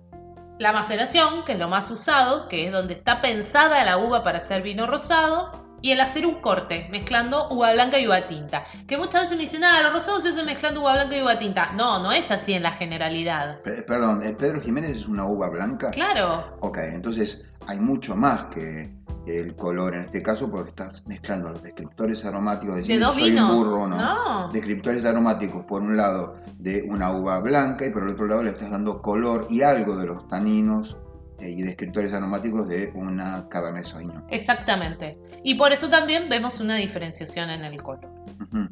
la 0.62 0.72
maceración, 0.72 1.44
que 1.44 1.52
es 1.52 1.58
lo 1.58 1.68
más 1.68 1.90
usado, 1.90 2.48
que 2.48 2.66
es 2.66 2.72
donde 2.72 2.94
está 2.94 3.20
pensada 3.20 3.84
la 3.84 3.98
uva 3.98 4.24
para 4.24 4.38
hacer 4.38 4.62
vino 4.62 4.86
rosado, 4.86 5.50
y 5.84 5.90
el 5.90 6.00
hacer 6.00 6.24
un 6.26 6.36
corte, 6.40 6.86
mezclando 6.92 7.48
uva 7.50 7.72
blanca 7.72 7.98
y 7.98 8.06
uva 8.06 8.28
tinta. 8.28 8.64
Que 8.86 8.96
muchas 8.96 9.22
veces 9.22 9.36
me 9.36 9.42
dicen, 9.42 9.64
ah, 9.64 9.82
los 9.82 9.92
rosados 9.92 10.22
se 10.22 10.28
hacen 10.28 10.46
mezclando 10.46 10.80
uva 10.80 10.92
blanca 10.92 11.16
y 11.16 11.22
uva 11.22 11.40
tinta. 11.40 11.72
No, 11.72 11.98
no 11.98 12.12
es 12.12 12.30
así 12.30 12.52
en 12.52 12.62
la 12.62 12.70
generalidad. 12.70 13.60
Pe- 13.62 13.82
Perdón, 13.82 14.22
¿el 14.22 14.36
Pedro 14.36 14.60
Jiménez 14.62 14.92
es 14.96 15.06
una 15.08 15.24
uva 15.26 15.50
blanca? 15.50 15.90
Claro, 15.90 16.56
Ok, 16.60 16.78
entonces 16.78 17.44
hay 17.66 17.80
mucho 17.80 18.14
más 18.14 18.44
que 18.44 18.94
el 19.26 19.54
color 19.54 19.94
en 19.94 20.02
este 20.02 20.22
caso 20.22 20.50
porque 20.50 20.70
estás 20.70 21.06
mezclando 21.06 21.50
los 21.50 21.62
descriptores 21.62 22.24
aromáticos. 22.24 22.76
de 22.76 22.80
decir, 22.82 23.00
dos 23.00 23.14
soy 23.14 23.30
vinos. 23.30 23.54
burro, 23.54 23.86
¿no? 23.86 23.96
no. 23.96 24.48
Descriptores 24.52 25.04
aromáticos 25.04 25.64
por 25.64 25.82
un 25.82 25.96
lado 25.96 26.36
de 26.58 26.82
una 26.82 27.12
uva 27.12 27.40
blanca 27.40 27.86
y 27.86 27.90
por 27.90 28.02
el 28.02 28.10
otro 28.10 28.26
lado 28.26 28.42
le 28.42 28.50
estás 28.50 28.70
dando 28.70 29.00
color 29.00 29.46
y 29.50 29.62
algo 29.62 29.96
de 29.96 30.06
los 30.06 30.26
taninos 30.28 30.96
eh, 31.38 31.50
y 31.50 31.62
descriptores 31.62 32.12
aromáticos 32.12 32.68
de 32.68 32.92
una 32.94 33.48
Cabernet 33.48 33.84
Sauvignon. 33.84 34.24
Exactamente. 34.28 35.18
Y 35.42 35.54
por 35.54 35.72
eso 35.72 35.88
también 35.88 36.28
vemos 36.28 36.60
una 36.60 36.76
diferenciación 36.76 37.50
en 37.50 37.64
el 37.64 37.82
color. 37.82 38.08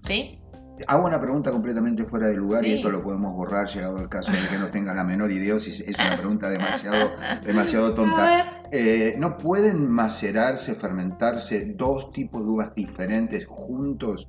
¿Sí? 0.06 0.38
Hago 0.86 1.06
una 1.06 1.20
pregunta 1.20 1.50
completamente 1.50 2.04
fuera 2.04 2.28
de 2.28 2.36
lugar 2.36 2.64
y 2.64 2.74
esto 2.74 2.90
lo 2.90 3.02
podemos 3.02 3.34
borrar 3.34 3.68
llegado 3.68 3.98
el 3.98 4.08
caso 4.08 4.32
de 4.32 4.38
que 4.48 4.58
no 4.58 4.68
tenga 4.70 4.94
la 4.94 5.04
menor 5.04 5.30
idea 5.30 5.58
si 5.60 5.70
es 5.70 5.98
una 5.98 6.16
pregunta 6.16 6.48
demasiado, 6.48 7.12
demasiado 7.44 7.94
tonta. 7.94 8.62
Eh, 8.70 9.14
¿No 9.18 9.36
pueden 9.36 9.90
macerarse, 9.90 10.74
fermentarse 10.74 11.74
dos 11.76 12.12
tipos 12.12 12.44
de 12.44 12.50
uvas 12.50 12.74
diferentes 12.74 13.46
juntos 13.46 14.28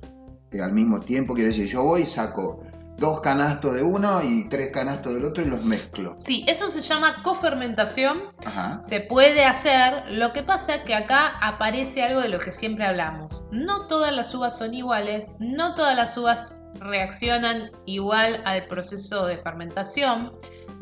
eh, 0.50 0.60
al 0.60 0.72
mismo 0.72 1.00
tiempo? 1.00 1.34
Quiere 1.34 1.50
decir, 1.50 1.66
yo 1.66 1.82
voy 1.84 2.02
y 2.02 2.06
saco 2.06 2.62
dos 3.02 3.20
canastos 3.20 3.74
de 3.74 3.82
uno 3.82 4.22
y 4.22 4.48
tres 4.48 4.70
canastos 4.70 5.12
del 5.12 5.24
otro 5.24 5.42
y 5.42 5.48
los 5.48 5.64
mezclo. 5.64 6.16
Sí, 6.20 6.44
eso 6.46 6.70
se 6.70 6.80
llama 6.80 7.22
cofermentación. 7.24 8.22
Ajá. 8.46 8.80
Se 8.84 9.00
puede 9.00 9.44
hacer, 9.44 10.04
lo 10.12 10.32
que 10.32 10.44
pasa 10.44 10.76
es 10.76 10.82
que 10.84 10.94
acá 10.94 11.36
aparece 11.42 12.04
algo 12.04 12.20
de 12.20 12.28
lo 12.28 12.38
que 12.38 12.52
siempre 12.52 12.84
hablamos. 12.86 13.44
No 13.50 13.88
todas 13.88 14.14
las 14.14 14.32
uvas 14.34 14.56
son 14.56 14.72
iguales, 14.72 15.32
no 15.40 15.74
todas 15.74 15.96
las 15.96 16.16
uvas 16.16 16.52
reaccionan 16.78 17.72
igual 17.86 18.40
al 18.44 18.66
proceso 18.66 19.26
de 19.26 19.36
fermentación, 19.36 20.32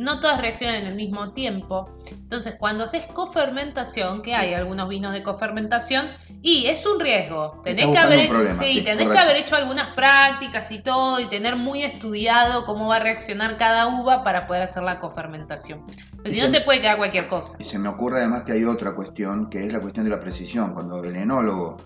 no 0.01 0.19
todas 0.19 0.41
reaccionan 0.41 0.77
en 0.77 0.87
el 0.87 0.95
mismo 0.95 1.33
tiempo. 1.33 1.95
Entonces, 2.11 2.55
cuando 2.59 2.85
haces 2.85 3.05
cofermentación, 3.07 4.23
que 4.23 4.35
hay 4.35 4.55
algunos 4.55 4.89
vinos 4.89 5.13
de 5.13 5.23
cofermentación, 5.23 6.09
y 6.41 6.67
es 6.67 6.87
un 6.87 6.99
riesgo. 6.99 7.61
Tenés 7.63 7.87
que 7.87 7.99
haber 7.99 8.19
hecho, 8.21 8.33
problema, 8.33 8.63
sí, 8.63 8.73
sí, 8.79 8.83
tenés 8.83 9.09
que 9.09 9.19
haber 9.19 9.37
hecho 9.37 9.57
algunas 9.57 9.95
prácticas 9.95 10.73
y 10.73 10.79
todo, 10.79 11.21
y 11.21 11.27
tener 11.27 11.57
muy 11.57 11.83
estudiado 11.83 12.65
cómo 12.65 12.89
va 12.89 12.97
a 12.97 13.01
reaccionar 13.01 13.59
cada 13.59 13.89
uva 13.89 14.25
para 14.25 14.47
poder 14.47 14.63
hacer 14.63 14.83
la 14.85 15.01
cofermentación. 15.01 15.85
Pero 16.23 16.35
si 16.35 16.41
no 16.41 16.51
te 16.51 16.63
puede 16.63 16.81
quedar 16.81 16.97
cualquier 16.97 17.29
cosa. 17.29 17.57
Y 17.59 17.65
se 17.65 17.79
me 17.79 17.91
ocurre 17.91 18.21
además 18.21 18.45
que 18.45 18.53
hay 18.53 18.65
otra 18.65 18.95
cuestión, 18.95 19.51
que 19.51 19.67
es 19.67 19.73
la 19.73 19.81
cuestión 19.81 20.05
de 20.05 20.11
la 20.11 20.21
precisión. 20.21 20.73
Cuando 20.73 21.05
el 21.05 21.15
enólogo 21.15 21.77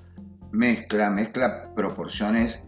mezcla, 0.53 1.11
mezcla 1.11 1.75
proporciones 1.75 2.63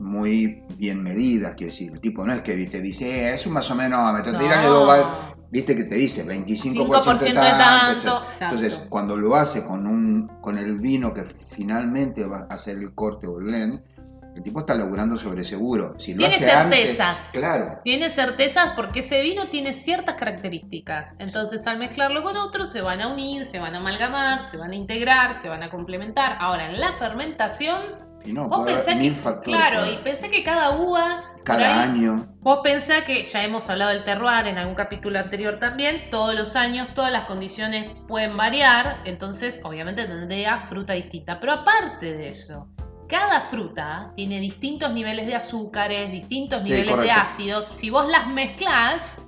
muy 0.00 0.64
bien 0.76 1.02
medidas, 1.02 1.54
quiere 1.54 1.72
decir, 1.72 1.92
el 1.92 2.00
tipo 2.00 2.24
no 2.26 2.32
es 2.32 2.40
que 2.40 2.54
te 2.66 2.80
dice, 2.80 3.30
eh, 3.30 3.34
es 3.34 3.46
un 3.46 3.52
más 3.54 3.70
o 3.70 3.74
menos, 3.74 4.12
me 4.12 4.32
No. 4.32 4.86
val- 4.86 5.34
viste 5.50 5.74
que 5.74 5.84
te 5.84 5.94
dice 5.94 6.24
25% 6.24 6.72
de 6.84 7.00
5% 7.00 7.40
de 7.42 7.50
tanto, 7.50 8.22
tanto. 8.28 8.44
Entonces, 8.44 8.84
cuando 8.88 9.16
lo 9.16 9.34
hace 9.34 9.64
con 9.64 9.86
un 9.86 10.28
con 10.40 10.58
el 10.58 10.78
vino 10.78 11.12
que 11.14 11.22
finalmente 11.24 12.24
va 12.26 12.46
a 12.50 12.54
hacer 12.54 12.78
el 12.78 12.94
corte 12.94 13.26
o 13.26 13.38
el 13.38 13.44
blend, 13.44 13.80
el 14.36 14.42
tipo 14.44 14.60
está 14.60 14.74
laburando 14.74 15.16
sobre 15.16 15.42
seguro. 15.42 15.94
Si 15.98 16.12
lo 16.12 16.18
Tiene 16.18 16.34
hace 16.36 16.50
antes- 16.52 16.78
certezas. 16.96 17.30
claro. 17.32 17.80
Tiene 17.82 18.08
certezas 18.08 18.70
porque 18.76 19.00
ese 19.00 19.20
vino 19.22 19.48
tiene 19.48 19.72
ciertas 19.72 20.14
características. 20.14 21.16
Entonces, 21.18 21.66
al 21.66 21.78
mezclarlo 21.78 22.22
con 22.22 22.36
otros, 22.36 22.70
se 22.70 22.80
van 22.80 23.00
a 23.00 23.08
unir, 23.08 23.46
se 23.46 23.58
van 23.58 23.74
a 23.74 23.78
amalgamar, 23.78 24.44
se 24.48 24.56
van 24.56 24.70
a 24.70 24.76
integrar, 24.76 25.34
se 25.34 25.48
van 25.48 25.64
a 25.64 25.70
complementar. 25.70 26.36
Ahora, 26.38 26.70
en 26.70 26.78
la 26.78 26.92
fermentación, 26.92 27.78
Y 28.24 28.32
no, 28.32 28.48
vos 28.48 28.58
puede 28.58 28.72
haber 28.72 28.84
pensás 28.84 28.96
mil 28.96 29.12
que. 29.12 29.18
factores. 29.18 29.58
Claro, 29.58 29.90
y 29.90 29.96
pensé 29.98 30.30
que 30.30 30.42
cada 30.42 30.70
uva. 30.78 31.24
cada 31.44 31.82
ahí, 31.82 31.88
año. 31.88 32.34
Vos 32.40 32.60
pensás 32.62 33.02
que 33.02 33.24
ya 33.24 33.44
hemos 33.44 33.68
hablado 33.70 33.92
del 33.92 34.04
terroir 34.04 34.46
en 34.46 34.58
algún 34.58 34.74
capítulo 34.74 35.18
anterior 35.18 35.58
también. 35.58 36.10
Todos 36.10 36.34
los 36.34 36.56
años, 36.56 36.88
todas 36.94 37.12
las 37.12 37.24
condiciones 37.24 37.86
pueden 38.06 38.36
variar. 38.36 38.98
Entonces, 39.04 39.60
obviamente, 39.64 40.04
tendría 40.06 40.58
fruta 40.58 40.92
distinta. 40.92 41.40
Pero 41.40 41.52
aparte 41.52 42.12
de 42.12 42.28
eso. 42.28 42.68
Cada 43.08 43.40
fruta 43.40 44.12
tiene 44.16 44.38
distintos 44.38 44.92
niveles 44.92 45.26
de 45.26 45.34
azúcares, 45.34 46.12
distintos 46.12 46.60
Sí, 46.62 46.64
niveles 46.64 46.98
de 46.98 47.10
ácidos. 47.10 47.66
Si 47.66 47.88
vos 47.88 48.06
las 48.06 48.26
mezclás, 48.26 49.22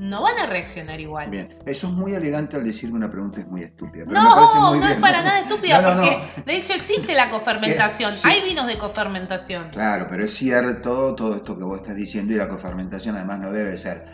no 0.00 0.22
van 0.22 0.38
a 0.38 0.46
reaccionar 0.46 0.98
igual. 0.98 1.30
Bien, 1.30 1.58
eso 1.66 1.86
es 1.88 1.92
muy 1.92 2.14
elegante 2.14 2.56
al 2.56 2.64
decir 2.64 2.88
que 2.90 2.96
una 2.96 3.10
pregunta 3.10 3.40
es 3.40 3.46
muy 3.46 3.62
estúpida. 3.62 4.04
Pero 4.08 4.20
No, 4.20 4.28
me 4.30 4.34
parece 4.34 4.58
muy 4.58 4.78
no 4.78 4.88
es 4.88 4.96
para 4.96 5.22
nada 5.22 5.40
estúpida, 5.40 5.82
No, 5.82 5.94
no, 5.94 6.02
no. 6.02 6.10
porque 6.10 6.42
de 6.46 6.56
hecho 6.56 6.72
existe 6.72 7.14
la 7.14 7.28
cofermentación. 7.30 8.10
Sí. 8.12 8.26
Hay 8.28 8.42
vinos 8.42 8.66
de 8.66 8.78
cofermentación. 8.78 9.68
Claro, 9.70 10.06
pero 10.08 10.24
es 10.24 10.32
cierto 10.34 11.14
todo 11.14 11.36
esto 11.36 11.56
que 11.56 11.64
vos 11.64 11.78
estás 11.80 11.96
diciendo 11.96 12.32
y 12.32 12.36
la 12.36 12.48
cofermentación 12.48 13.14
además 13.16 13.38
no 13.40 13.52
debe 13.52 13.76
ser. 13.76 14.06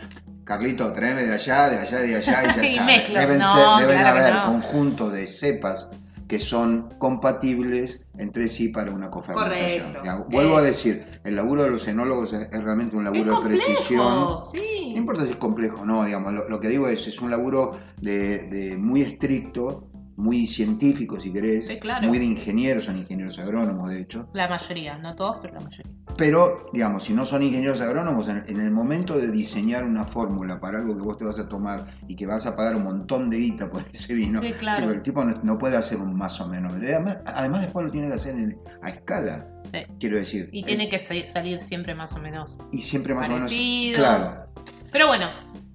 Carlito, 0.43 0.91
tráeme 0.93 1.23
de 1.23 1.33
allá, 1.33 1.69
de 1.69 1.79
allá, 1.79 1.99
de 1.99 2.15
allá 2.15 2.43
y 2.43 2.47
ya 2.55 2.63
Y 2.63 2.73
está. 2.73 2.83
mezclo. 2.85 3.19
Deben, 3.19 3.39
No, 3.39 3.77
ser- 3.79 3.87
deben 3.87 4.01
claro 4.01 4.19
haber 4.19 4.33
no. 4.35 4.45
conjuntos 4.45 5.13
de 5.13 5.27
cepas 5.27 5.89
que 6.27 6.39
son 6.39 6.89
compatibles 6.99 8.01
entre 8.17 8.49
sí 8.49 8.69
para 8.69 8.91
una 8.91 9.09
cofermentación. 9.09 9.93
Correcto. 9.93 10.25
Vuelvo 10.29 10.57
a 10.57 10.61
Eh. 10.61 10.65
decir, 10.65 11.05
el 11.23 11.35
laburo 11.35 11.63
de 11.63 11.69
los 11.69 11.87
enólogos 11.87 12.33
es, 12.33 12.49
es 12.51 12.63
realmente 12.63 12.95
un 12.95 13.05
Es 13.07 13.13
laburo 13.13 13.39
de 13.41 13.47
precisión. 13.47 14.37
sí. 14.53 14.91
No 14.93 14.97
importa 15.01 15.23
si 15.25 15.31
es 15.31 15.35
complejo 15.35 15.81
o 15.81 15.85
no, 15.85 16.03
digamos, 16.05 16.33
lo, 16.33 16.49
lo 16.49 16.59
que 16.59 16.69
digo 16.69 16.87
es, 16.87 17.05
es 17.07 17.21
un 17.21 17.29
laburo 17.29 17.71
de, 18.01 18.47
de 18.49 18.77
muy 18.77 19.01
estricto, 19.03 19.86
muy 20.17 20.47
científico 20.47 21.19
si 21.19 21.31
querés, 21.31 21.67
Sí, 21.67 21.79
claro. 21.79 22.07
muy 22.07 22.17
de 22.19 22.25
ingenieros, 22.25 22.85
son 22.85 22.97
ingenieros 22.97 23.37
agrónomos 23.39 23.89
de 23.91 24.01
hecho, 24.01 24.29
La 24.33 24.47
mayoría, 24.49 24.97
no 24.97 25.15
todos, 25.15 25.37
pero 25.41 25.53
la 25.53 25.59
mayoría. 25.61 25.91
pero 26.17 26.69
digamos, 26.73 27.03
si 27.03 27.13
no 27.13 27.23
son 27.25 27.43
ingenieros 27.43 27.79
agrónomos, 27.81 28.27
en, 28.27 28.59
el 28.59 28.71
momento 28.71 29.17
de 29.17 29.29
diseñar 29.31 29.83
una 29.85 30.05
fórmula 30.05 30.59
para 30.59 30.79
algo 30.79 30.95
que 30.95 31.01
vos 31.03 31.17
te 31.17 31.23
vas 31.25 31.37
a 31.39 31.47
tomar 31.47 31.85
y 32.07 32.15
que 32.15 32.25
vas 32.25 32.45
a 32.47 32.55
pagar 32.55 32.75
un 32.75 32.83
montón 32.83 33.29
de 33.29 33.37
guita 33.37 33.69
por 33.69 33.83
ese 33.93 34.15
vino, 34.15 34.41
Sí, 34.41 34.53
claro. 34.53 34.89
el 34.91 35.01
tipo 35.03 35.23
no, 35.23 35.57
puede 35.59 35.77
hacer 35.77 35.99
un 35.99 36.15
más 36.15 36.41
o 36.41 36.47
menos. 36.47 36.73
Además, 36.73 37.19
además 37.25 37.61
después 37.61 37.85
lo 37.85 37.91
tiene 37.91 38.07
que 38.07 38.13
hacer 38.15 38.35
en- 38.35 38.57
a 38.81 38.89
escala, 38.89 39.47
Sí. 39.71 39.79
quiero 39.99 40.17
decir. 40.17 40.49
Y 40.51 40.61
Eh, 40.61 40.65
tiene 40.65 40.89
que 40.89 40.97
sa- 40.99 41.13
salir 41.27 41.61
siempre 41.61 41.93
más 41.93 42.13
o 42.13 42.19
menos. 42.19 42.57
y 42.71 42.79
siempre 42.81 43.13
más 43.13 43.27
parecido. 43.27 43.99
o 43.99 44.07
menos. 44.11 44.17
Claro. 44.25 44.47
Pero 44.91 45.07
bueno, 45.07 45.27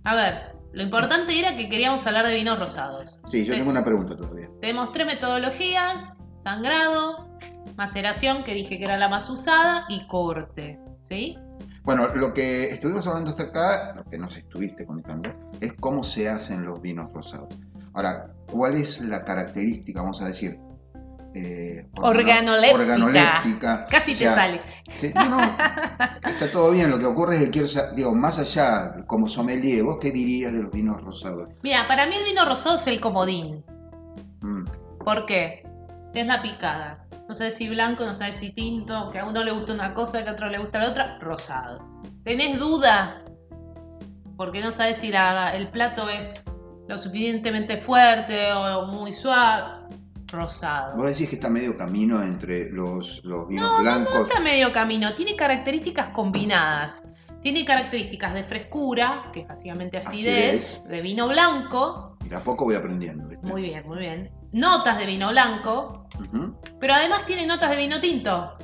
a 0.02 0.14
ver, 0.16 0.51
lo 0.72 0.82
importante 0.82 1.38
era 1.38 1.56
que 1.56 1.68
queríamos 1.68 2.06
hablar 2.06 2.26
de 2.26 2.34
vinos 2.34 2.58
rosados. 2.58 3.18
Sí, 3.26 3.44
yo 3.44 3.52
Te- 3.52 3.58
tengo 3.58 3.70
una 3.70 3.84
pregunta 3.84 4.16
todavía. 4.16 4.48
Tenemos 4.60 4.92
tres 4.92 5.06
metodologías, 5.06 6.12
sangrado, 6.44 7.28
maceración, 7.76 8.44
que 8.44 8.54
dije 8.54 8.78
que 8.78 8.84
era 8.84 8.96
la 8.98 9.08
más 9.08 9.28
usada, 9.30 9.84
y 9.88 10.06
corte. 10.06 10.78
¿Sí? 11.04 11.36
Bueno, 11.84 12.08
lo 12.14 12.32
que 12.32 12.64
estuvimos 12.70 13.06
hablando 13.06 13.30
hasta 13.30 13.42
acá, 13.44 13.92
lo 13.96 14.04
que 14.04 14.16
nos 14.16 14.36
estuviste 14.36 14.86
contando, 14.86 15.30
es 15.60 15.72
cómo 15.74 16.04
se 16.04 16.28
hacen 16.28 16.64
los 16.64 16.80
vinos 16.80 17.12
rosados. 17.12 17.48
Ahora, 17.94 18.32
¿cuál 18.50 18.76
es 18.76 19.00
la 19.00 19.24
característica, 19.24 20.00
vamos 20.00 20.22
a 20.22 20.26
decir, 20.26 20.58
eh, 21.34 21.88
organo- 21.96 22.08
Organoléptica. 22.52 22.74
organoléptica? 22.82 23.86
Casi 23.86 24.14
O 24.14 24.18
te 24.18 24.24
sale. 24.24 24.60
sí, 24.94 25.12
no, 25.14 25.28
no, 25.28 25.40
está 26.28 26.50
todo 26.52 26.70
bien. 26.72 26.90
Lo 26.90 26.98
que 26.98 27.06
ocurre 27.06 27.36
es 27.36 27.44
que 27.44 27.50
quiero 27.50 27.68
digo, 27.94 28.14
más 28.14 28.38
allá, 28.38 28.94
como 29.06 29.26
sommelier, 29.28 29.82
¿vos 29.84 29.98
qué 30.00 30.10
dirías 30.10 30.52
de 30.52 30.62
los 30.62 30.70
vinos 30.72 31.00
rosados? 31.02 31.48
Mira, 31.62 31.86
para 31.88 32.06
mí 32.06 32.14
el 32.16 32.24
vino 32.24 32.44
rosado 32.44 32.76
es 32.76 32.86
el 32.86 33.00
comodín. 33.00 33.64
Mm, 34.40 34.64
¿Por 35.04 35.26
qué? 35.26 35.66
Es 36.14 36.26
la 36.26 36.42
picada. 36.42 37.06
No 37.28 37.34
sabes 37.34 37.54
si 37.54 37.68
blanco, 37.68 38.04
no 38.04 38.14
sabes 38.14 38.36
si 38.36 38.50
tinto, 38.52 39.08
que 39.10 39.18
a 39.18 39.24
uno 39.24 39.42
le 39.42 39.52
gusta 39.52 39.72
una 39.72 39.94
cosa, 39.94 40.22
que 40.22 40.28
a 40.30 40.32
otro 40.32 40.48
le 40.48 40.58
gusta 40.58 40.78
la 40.80 40.90
otra, 40.90 41.18
rosado. 41.20 41.84
¿Tenés 42.24 42.58
duda? 42.58 43.18
porque 44.36 44.60
no 44.60 44.72
sabes 44.72 44.96
si 44.98 45.12
la- 45.12 45.54
el 45.54 45.68
plato 45.68 46.08
es 46.08 46.28
lo 46.88 46.98
suficientemente 46.98 47.76
fuerte 47.76 48.52
o 48.52 48.86
muy 48.86 49.12
suave. 49.12 49.86
Rosado. 50.32 50.96
Vos 50.96 51.06
decís 51.06 51.28
que 51.28 51.36
está 51.36 51.48
medio 51.48 51.76
camino 51.76 52.22
entre 52.22 52.70
los, 52.70 53.20
los 53.24 53.46
vinos 53.48 53.70
No 53.70 53.82
blancos. 53.82 54.16
está 54.28 54.40
medio 54.40 54.72
camino, 54.72 55.12
tiene 55.14 55.36
características 55.36 56.08
combinadas. 56.08 57.02
Tiene 57.42 57.64
características 57.64 58.34
de 58.34 58.44
frescura, 58.44 59.30
que 59.32 59.40
es 59.40 59.48
básicamente 59.48 59.98
acidez, 59.98 60.62
Acidez. 60.76 60.84
de 60.88 61.00
vino 61.00 61.26
blanco. 61.28 62.16
Y 62.24 62.28
de 62.28 62.36
a 62.36 62.44
poco 62.44 62.64
voy 62.64 62.76
aprendiendo. 62.76 63.26
¿viste? 63.28 63.46
Muy 63.48 63.62
bien, 63.62 63.84
muy 63.86 63.98
bien. 63.98 64.30
Notas 64.52 64.96
de 64.98 65.06
vino 65.06 65.30
blanco, 65.30 66.06
pero 66.78 66.94
además 66.94 67.26
tiene 67.26 67.46
notas 67.46 67.70
de 67.70 67.76
vino 67.76 68.00
tinto. 68.00 68.56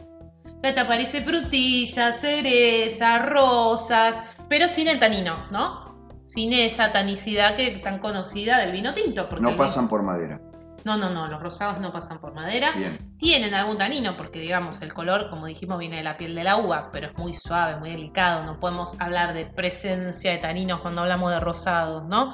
Te 0.62 0.78
aparece 0.78 1.22
frutilla, 1.22 2.12
cereza, 2.12 3.18
rosas, 3.18 4.22
pero 4.48 4.68
sin 4.68 4.86
el 4.88 5.00
tanino, 5.00 5.46
¿no? 5.50 5.84
Sin 6.26 6.52
esa 6.52 6.92
tanicidad 6.92 7.56
que 7.56 7.70
tan 7.82 7.98
conocida 7.98 8.58
del 8.58 8.70
vino 8.72 8.92
tinto. 8.94 9.28
porque 9.28 9.42
No 9.42 9.56
pasan 9.56 9.88
por 9.88 10.02
madera. 10.02 10.40
No, 10.88 10.96
no, 10.96 11.10
no, 11.10 11.28
los 11.28 11.42
rosados 11.42 11.80
no 11.80 11.92
pasan 11.92 12.18
por 12.18 12.32
madera. 12.32 12.72
Bien. 12.74 12.98
Tienen 13.18 13.52
algún 13.52 13.76
tanino, 13.76 14.16
porque 14.16 14.40
digamos, 14.40 14.80
el 14.80 14.94
color, 14.94 15.28
como 15.28 15.44
dijimos, 15.44 15.78
viene 15.78 15.98
de 15.98 16.02
la 16.02 16.16
piel 16.16 16.34
de 16.34 16.44
la 16.44 16.56
uva, 16.56 16.88
pero 16.90 17.08
es 17.08 17.18
muy 17.18 17.34
suave, 17.34 17.76
muy 17.76 17.90
delicado. 17.90 18.42
No 18.44 18.58
podemos 18.58 18.94
hablar 18.98 19.34
de 19.34 19.44
presencia 19.44 20.30
de 20.30 20.38
taninos 20.38 20.80
cuando 20.80 21.02
hablamos 21.02 21.30
de 21.30 21.40
rosados, 21.40 22.04
¿no? 22.04 22.32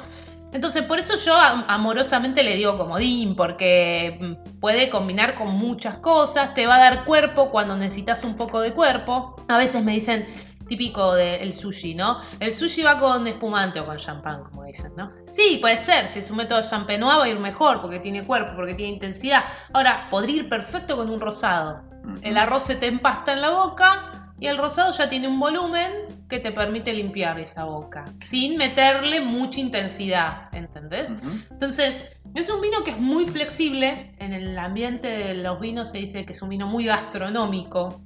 Entonces, 0.52 0.84
por 0.84 1.00
eso 1.00 1.14
yo 1.16 1.34
am- 1.36 1.64
amorosamente 1.66 2.44
le 2.44 2.54
digo 2.54 2.78
comodín, 2.78 3.34
porque 3.34 4.18
mm, 4.20 4.60
puede 4.60 4.88
combinar 4.88 5.34
con 5.34 5.50
muchas 5.52 5.96
cosas, 5.96 6.54
te 6.54 6.68
va 6.68 6.76
a 6.76 6.78
dar 6.78 7.04
cuerpo 7.04 7.50
cuando 7.50 7.76
necesitas 7.76 8.22
un 8.22 8.36
poco 8.36 8.60
de 8.60 8.72
cuerpo. 8.72 9.34
A 9.48 9.58
veces 9.58 9.82
me 9.82 9.90
dicen, 9.94 10.28
típico 10.66 11.14
del 11.14 11.52
sushi, 11.52 11.94
¿no? 11.94 12.18
El 12.40 12.52
sushi 12.52 12.82
va 12.82 12.98
con 12.98 13.26
espumante 13.26 13.80
o 13.80 13.86
con 13.86 13.96
champán, 13.96 14.42
como 14.42 14.64
dicen, 14.64 14.92
¿no? 14.96 15.10
Sí, 15.26 15.58
puede 15.60 15.76
ser, 15.76 16.08
si 16.08 16.20
es 16.20 16.30
un 16.30 16.38
método 16.38 16.62
champenois 16.62 17.18
va 17.18 17.24
a 17.24 17.28
ir 17.28 17.38
mejor, 17.38 17.80
porque 17.80 18.00
tiene 18.00 18.22
cuerpo, 18.22 18.52
porque 18.56 18.74
tiene 18.74 18.94
intensidad. 18.94 19.44
Ahora, 19.72 20.08
podría 20.10 20.36
ir 20.36 20.48
perfecto 20.48 20.96
con 20.96 21.10
un 21.10 21.20
rosado. 21.20 21.82
El 22.22 22.36
arroz 22.36 22.64
se 22.64 22.76
te 22.76 22.86
empasta 22.86 23.32
en 23.32 23.40
la 23.40 23.50
boca 23.50 24.32
y 24.38 24.46
el 24.46 24.58
rosado 24.58 24.92
ya 24.92 25.08
tiene 25.08 25.28
un 25.28 25.38
volumen 25.38 25.90
que 26.28 26.38
te 26.38 26.52
permite 26.52 26.92
limpiar 26.92 27.38
esa 27.38 27.64
boca, 27.64 28.04
sin 28.22 28.56
meterle 28.56 29.20
mucha 29.20 29.60
intensidad, 29.60 30.54
¿entendés? 30.54 31.10
Ujú. 31.10 31.30
Entonces, 31.50 32.10
es 32.34 32.50
un 32.50 32.60
vino 32.60 32.82
que 32.84 32.90
es 32.90 33.00
muy 33.00 33.26
flexible. 33.26 34.14
En 34.18 34.32
el 34.32 34.58
ambiente 34.58 35.08
de 35.08 35.34
los 35.34 35.60
vinos 35.60 35.90
se 35.90 35.98
dice 35.98 36.26
que 36.26 36.32
es 36.32 36.42
un 36.42 36.48
vino 36.48 36.66
muy 36.66 36.84
gastronómico, 36.84 38.02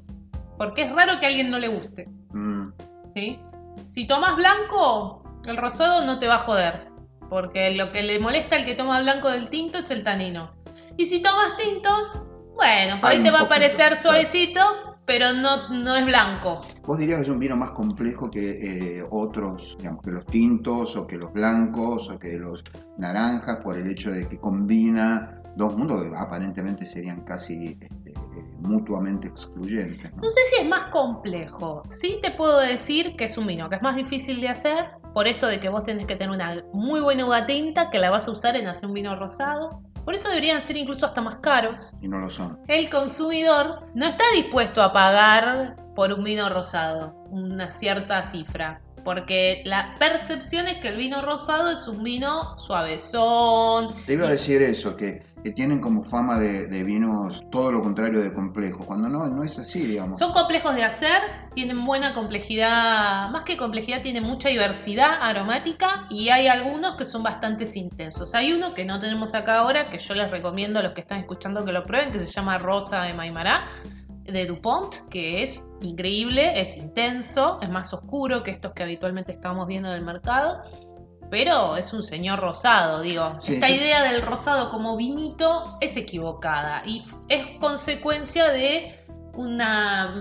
porque 0.59 0.83
es 0.83 0.93
raro 0.93 1.19
que 1.19 1.27
a 1.27 1.29
alguien 1.29 1.51
no 1.51 1.59
le 1.59 1.69
guste. 1.69 2.09
Mm. 2.33 2.73
¿sí? 3.15 3.41
Si 3.87 4.07
tomas 4.07 4.37
blanco, 4.37 5.23
el 5.47 5.57
rosado 5.57 6.05
no 6.05 6.19
te 6.19 6.27
va 6.27 6.37
a 6.37 6.41
joder, 6.41 6.89
porque 7.29 7.75
lo 7.75 7.93
que 7.93 8.03
le 8.03 8.19
molesta 8.19 8.57
al 8.57 8.65
que 8.65 8.75
toma 8.75 9.01
blanco 9.01 9.29
del 9.29 9.49
tinto 9.49 9.79
es 9.79 9.91
el 9.91 10.05
tanino. 10.05 10.55
Y 10.97 11.07
si 11.07 11.23
tomas 11.23 11.57
tintos, 11.57 12.15
bueno, 12.55 13.01
por 13.01 13.11
Hay 13.11 13.19
ahí 13.19 13.23
te 13.23 13.31
va 13.31 13.43
a 13.43 13.49
parecer 13.49 13.97
suavecito, 13.97 14.61
pero 15.07 15.33
no, 15.33 15.69
no 15.69 15.97
es 15.97 16.05
blanco. 16.05 16.61
Vos 16.83 16.99
dirías 16.99 17.19
que 17.19 17.23
es 17.23 17.29
un 17.31 17.39
vino 17.39 17.57
más 17.57 17.71
complejo 17.71 18.31
que 18.31 18.99
eh, 18.99 19.05
otros, 19.11 19.77
digamos, 19.79 20.03
que 20.03 20.11
los 20.11 20.27
tintos 20.27 20.97
o 20.97 21.07
que 21.07 21.17
los 21.17 21.33
blancos 21.33 22.11
o 22.11 22.19
que 22.19 22.37
los 22.37 22.65
naranjas 22.99 23.59
por 23.59 23.79
el 23.79 23.87
hecho 23.87 24.11
de 24.11 24.29
que 24.29 24.39
combina 24.39 25.41
dos 25.57 25.77
mundos 25.77 26.03
que 26.03 26.17
aparentemente 26.17 26.87
serían 26.87 27.23
casi 27.23 27.69
este, 27.69 27.89
eh, 28.37 28.45
mutuamente 28.61 29.29
excluyentes. 29.29 30.13
¿no? 30.15 30.23
No 30.23 30.31
sé 30.31 30.41
si 30.51 30.63
es 30.63 30.69
más 30.69 30.87
complejo. 30.87 31.83
Sí 31.91 32.19
te 32.23 32.31
puedo 32.31 32.61
decir 32.61 33.17
que 33.17 33.25
es 33.25 33.39
un 33.39 33.47
vino 33.47 33.69
que 33.69 33.77
es 33.77 33.83
más 33.83 33.97
difícil 33.97 34.41
de 34.41 34.49
hacer, 34.49 34.91
por 35.15 35.27
esto 35.27 35.47
de 35.47 35.61
que 35.61 35.69
vos 35.69 35.85
tenés 35.85 36.07
que 36.07 36.17
tener 36.17 36.35
una 36.35 36.63
muy 36.73 37.01
buena 37.01 37.27
uva 37.27 37.47
tinta 37.47 37.91
que 37.91 37.99
la 37.99 38.11
vas 38.11 38.29
a 38.29 38.31
usar 38.31 38.57
en 38.57 38.67
hacer 38.69 38.87
un 38.87 38.95
vino 38.95 39.17
rosado. 39.17 39.83
Por 40.05 40.15
eso 40.15 40.29
deberían 40.29 40.61
ser 40.61 40.77
incluso 40.77 41.05
hasta 41.05 41.21
más 41.21 41.37
caros. 41.37 41.95
Y 42.01 42.09
no 42.09 42.19
lo 42.19 42.31
son. 42.31 42.59
El 42.67 42.89
consumidor 42.89 43.87
no 43.95 44.07
está 44.07 44.25
dispuesto 44.35 44.83
a 44.83 44.93
pagar 44.93 45.77
por 45.95 46.13
un 46.13 46.25
vino 46.25 46.49
rosado 46.49 47.19
una 47.31 47.71
cierta 47.71 48.23
cifra. 48.23 48.81
Porque 49.05 49.63
la 49.65 49.95
percepción 49.99 50.67
es 50.67 50.79
que 50.79 50.89
el 50.89 50.97
vino 50.97 51.23
rosado 51.23 51.71
es 51.71 51.87
un 51.89 52.03
vino 52.03 52.59
suavezón. 52.59 53.95
Te 54.07 54.15
iba 54.15 54.27
a 54.27 54.31
decir 54.31 54.61
eso, 54.63 54.97
que, 54.97 55.23
que 55.49 55.55
tienen 55.55 55.81
como 55.81 56.05
fama 56.05 56.39
de, 56.39 56.67
de 56.67 56.85
vinos 56.85 57.43
todo 57.51 57.73
lo 57.73 57.81
contrario 57.81 58.21
de 58.21 58.35
complejos, 58.35 58.85
cuando 58.85 59.09
no, 59.09 59.27
no 59.29 59.43
es 59.43 59.59
así, 59.59 59.81
digamos. 59.81 60.19
Son 60.19 60.33
complejos 60.33 60.75
de 60.75 60.85
hacer, 60.85 61.23
tienen 61.55 61.87
buena 61.87 62.13
complejidad, 62.13 63.31
más 63.31 63.45
que 63.45 63.57
complejidad, 63.57 64.03
tienen 64.03 64.25
mucha 64.25 64.51
diversidad 64.51 65.23
aromática 65.23 66.07
y 66.11 66.29
hay 66.29 66.49
algunos 66.49 66.97
que 66.97 67.07
son 67.07 67.23
bastante 67.23 67.67
intensos. 67.79 68.35
Hay 68.35 68.53
uno 68.53 68.75
que 68.75 68.85
no 68.85 69.01
tenemos 69.01 69.35
acá 69.35 69.61
ahora, 69.61 69.89
que 69.89 69.97
yo 69.97 70.15
les 70.15 70.31
recomiendo 70.31 70.81
a 70.81 70.83
los 70.83 70.93
que 70.93 71.01
están 71.01 71.21
escuchando 71.21 71.65
que 71.65 71.73
lo 71.73 71.83
prueben, 71.85 72.13
que 72.13 72.21
se 72.21 72.27
llama 72.27 72.59
Rosa 72.59 73.05
de 73.05 73.15
Maimará, 73.15 73.69
de 74.25 74.45
DuPont, 74.45 75.09
que 75.09 75.43
es 75.43 75.63
increíble, 75.81 76.61
es 76.61 76.77
intenso, 76.77 77.59
es 77.63 77.71
más 77.71 77.95
oscuro 77.95 78.43
que 78.43 78.51
estos 78.51 78.73
que 78.73 78.83
habitualmente 78.83 79.33
estamos 79.33 79.67
viendo 79.67 79.91
del 79.91 80.05
mercado. 80.05 80.63
Pero 81.31 81.77
es 81.77 81.93
un 81.93 82.03
señor 82.03 82.39
rosado, 82.41 83.03
digo. 83.03 83.37
Sí, 83.41 83.55
Esta 83.55 83.67
sí. 83.69 83.75
idea 83.75 84.03
del 84.11 84.23
rosado 84.23 84.71
como 84.71 84.97
vinito 84.97 85.77
es 85.81 85.97
equivocada 85.97 86.83
y 86.87 87.05
es 87.29 87.59
consecuencia 87.61 88.49
de 88.51 88.95
un 89.35 89.61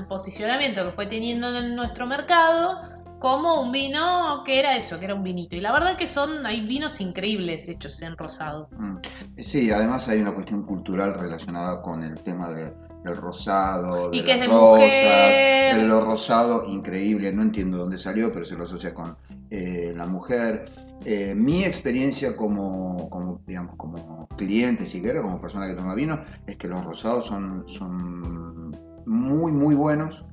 posicionamiento 0.07 0.85
que 0.85 0.91
fue 0.91 1.05
teniendo 1.07 1.55
en 1.57 1.75
nuestro 1.75 2.05
mercado 2.05 2.79
como 3.19 3.61
un 3.61 3.71
vino 3.71 4.43
que 4.45 4.59
era 4.59 4.77
eso, 4.77 4.99
que 4.99 5.05
era 5.05 5.15
un 5.15 5.23
vinito. 5.23 5.55
Y 5.55 5.61
la 5.61 5.71
verdad 5.71 5.97
que 5.97 6.05
son, 6.07 6.45
hay 6.45 6.61
vinos 6.61 7.01
increíbles 7.01 7.67
hechos 7.67 7.99
en 8.03 8.15
rosado. 8.15 8.69
Mm. 8.77 8.97
Sí, 9.43 9.71
además 9.71 10.07
hay 10.07 10.19
una 10.21 10.33
cuestión 10.35 10.63
cultural 10.63 11.15
relacionada 11.15 11.81
con 11.81 12.03
el 12.03 12.19
tema 12.19 12.49
de- 12.49 12.73
del 13.03 13.15
rosado, 13.15 14.11
de 14.11 14.17
Y 14.17 14.21
que 14.23 14.31
es 14.33 14.37
las 14.39 14.47
de 14.47 14.53
rosas, 14.53 14.79
mujer. 14.83 15.77
de 15.77 15.83
lo 15.83 16.01
rosado, 16.01 16.65
increíble, 16.67 17.31
no 17.31 17.41
entiendo 17.41 17.77
dónde 17.77 17.97
salió, 17.97 18.31
pero 18.33 18.45
se 18.45 18.55
lo 18.55 18.65
asocia 18.65 18.93
con 18.93 19.17
eh, 19.49 19.93
la 19.95 20.05
mujer. 20.05 20.71
Eh, 21.05 21.33
mi 21.35 21.63
experiencia 21.63 22.35
como, 22.35 23.09
como, 23.09 23.41
digamos, 23.47 23.75
como 23.77 24.27
cliente, 24.35 24.85
si 24.85 25.01
quieres, 25.01 25.21
como 25.21 25.39
persona 25.39 25.67
que 25.67 25.73
toma 25.75 25.93
vino, 25.95 26.19
es 26.45 26.57
que 26.57 26.67
los 26.67 26.83
rosados 26.83 27.25
son, 27.25 27.63
son 27.67 28.71
muy, 29.05 29.51
muy 29.51 29.75
buenos. 29.75 30.25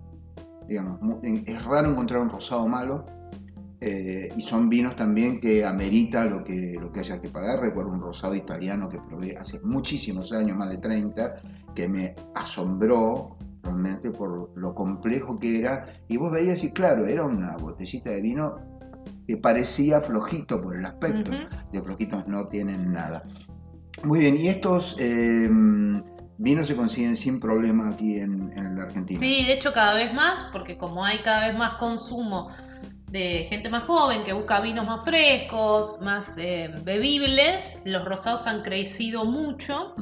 Digamos, 0.66 1.00
mu- 1.02 1.20
es 1.22 1.64
raro 1.64 1.90
encontrar 1.90 2.20
un 2.22 2.30
rosado 2.30 2.66
malo. 2.66 3.04
eh, 3.86 4.30
y 4.34 4.40
son 4.40 4.70
vinos 4.70 4.96
también 4.96 5.38
que 5.40 5.62
amerita 5.64 6.24
lo 6.24 6.42
que, 6.42 6.74
lo 6.80 6.90
que 6.90 7.00
haya 7.00 7.20
que 7.20 7.28
pagar. 7.28 7.60
Recuerdo 7.60 7.92
un 7.92 8.00
rosado 8.00 8.34
italiano 8.34 8.88
que 8.88 8.98
probé 8.98 9.36
hace 9.36 9.60
muchísimos 9.62 10.32
años, 10.32 10.56
más 10.56 10.70
de 10.70 10.78
30, 10.78 11.34
que 11.74 11.86
me 11.86 12.14
asombró 12.34 13.36
realmente 13.62 14.10
por 14.10 14.50
lo 14.56 14.74
complejo 14.74 15.38
que 15.38 15.58
era. 15.60 15.84
Y 16.08 16.16
vos 16.16 16.32
veías 16.32 16.64
y 16.64 16.72
claro, 16.72 17.06
era 17.06 17.24
una 17.24 17.56
botellita 17.58 18.08
de 18.10 18.22
vino 18.22 18.56
que 19.26 19.36
parecía 19.36 20.00
flojito 20.00 20.60
por 20.60 20.76
el 20.76 20.84
aspecto. 20.84 21.30
Ujú. 21.30 21.40
De 21.72 21.82
flojitos 21.82 22.26
no 22.28 22.48
tienen 22.48 22.92
nada. 22.92 23.24
Muy 24.02 24.20
bien, 24.20 24.36
y 24.38 24.48
estos 24.48 24.96
eh, 24.98 25.48
vinos 26.36 26.66
se 26.66 26.76
consiguen 26.76 27.16
sin 27.16 27.40
problema 27.40 27.90
aquí 27.90 28.18
en, 28.18 28.52
en 28.56 28.76
la 28.76 28.84
Argentina. 28.84 29.18
Sí, 29.18 29.44
de 29.46 29.54
hecho 29.54 29.72
cada 29.72 29.94
vez 29.94 30.12
más, 30.12 30.48
porque 30.52 30.76
como 30.76 31.04
hay 31.04 31.18
cada 31.22 31.48
vez 31.48 31.56
más 31.56 31.74
consumo 31.74 32.48
de 33.14 33.46
gente 33.48 33.68
más 33.68 33.84
joven 33.84 34.24
que 34.24 34.32
busca 34.32 34.60
vinos 34.60 34.84
más 34.84 35.04
frescos, 35.04 36.00
más 36.00 36.36
eh, 36.36 36.74
bebibles, 36.82 37.78
los 37.84 38.04
rosados 38.04 38.48
han 38.48 38.62
crecido 38.62 39.24
mucho. 39.24 39.94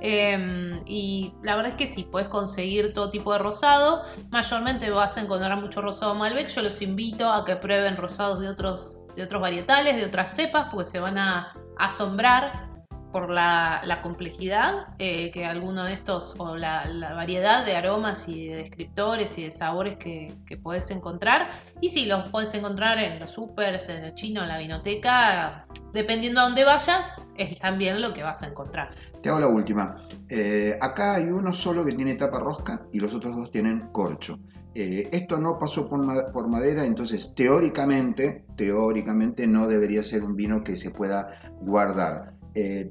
Eh, 0.00 0.78
y 0.84 1.32
la 1.42 1.56
verdad 1.56 1.72
es 1.72 1.78
que 1.78 1.86
sí, 1.86 2.02
puedes 2.02 2.28
conseguir 2.28 2.92
todo 2.92 3.10
tipo 3.10 3.32
de 3.32 3.38
rosado. 3.38 4.04
Mayormente 4.28 4.90
vas 4.90 5.16
a 5.16 5.22
encontrar 5.22 5.58
mucho 5.58 5.80
rosado 5.80 6.14
Malbec. 6.14 6.48
Yo 6.48 6.60
los 6.60 6.82
invito 6.82 7.32
a 7.32 7.46
que 7.46 7.56
prueben 7.56 7.96
rosados 7.96 8.38
de 8.38 8.48
otros, 8.48 9.06
de 9.16 9.22
otros 9.22 9.40
varietales, 9.40 9.96
de 9.96 10.04
otras 10.04 10.36
cepas, 10.36 10.68
porque 10.70 10.84
se 10.84 11.00
van 11.00 11.16
a 11.16 11.54
asombrar 11.78 12.67
por 13.12 13.30
la, 13.30 14.00
complejidad 14.02 14.94
eh, 14.98 15.30
que 15.32 15.44
alguno 15.44 15.84
de 15.84 15.94
estos, 15.94 16.34
o 16.38 16.56
la, 16.56 16.84
variedad 17.14 17.64
de 17.64 17.76
aromas 17.76 18.28
y 18.28 18.48
de 18.48 18.56
descriptores 18.56 19.36
y 19.38 19.44
de 19.44 19.50
sabores 19.50 19.96
que, 19.96 20.32
que 20.46 20.56
podés 20.56 20.90
encontrar. 20.90 21.50
Y 21.80 21.88
sí, 21.88 22.06
los 22.06 22.28
podés 22.28 22.54
encontrar 22.54 22.98
en 22.98 23.18
los 23.18 23.30
supers, 23.30 23.88
en 23.88 24.04
el 24.04 24.14
chino, 24.14 24.42
en 24.42 24.48
la 24.48 24.58
vinoteca. 24.58 25.66
Dependiendo 25.92 26.40
a 26.40 26.44
dónde 26.44 26.64
vayas, 26.64 27.20
es 27.36 27.58
también 27.58 28.00
lo 28.00 28.12
que 28.12 28.22
vas 28.22 28.42
a 28.42 28.48
encontrar. 28.48 28.90
Te 29.22 29.28
hago 29.28 29.40
la 29.40 29.48
última. 29.48 29.96
Eh, 30.28 30.76
acá 30.80 31.14
hay 31.14 31.24
uno 31.24 31.52
solo 31.54 31.84
que 31.84 31.92
tiene 31.92 32.14
tapa 32.14 32.38
rosca 32.38 32.82
y 32.92 33.00
los 33.00 33.14
otros 33.14 33.34
dos 33.34 33.50
tienen 33.50 33.88
corcho. 33.92 34.38
Eh, 34.74 35.08
esto 35.12 35.38
no 35.38 35.58
pasó 35.58 35.88
por, 35.88 36.30
por 36.30 36.48
madera, 36.48 36.84
entonces 36.84 37.34
teóricamente, 37.34 38.44
teóricamente 38.54 39.46
no 39.46 39.66
debería 39.66 40.04
ser 40.04 40.22
un 40.22 40.36
vino 40.36 40.62
que 40.62 40.76
se 40.76 40.90
pueda 40.90 41.30
guardar. 41.60 42.37
Eh, 42.54 42.88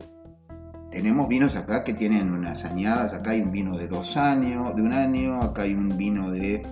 tenemos 0.92 1.28
vinos 1.28 1.56
acá 1.56 1.84
que 1.84 1.94
tienen 1.94 2.32
unas 2.32 2.64
añadas, 2.64 3.14
acá 3.14 3.32
hay 3.32 3.42
un 3.42 3.52
vino 3.52 3.78
de 3.78 3.88
dos 3.88 4.18
años, 4.18 4.76
de 4.76 4.82
un 4.82 4.94
año, 4.94 5.42
acá 5.42 5.64
hay 5.64 5.74
un 5.74 5.98
vino 5.98 6.32
de 6.32 6.64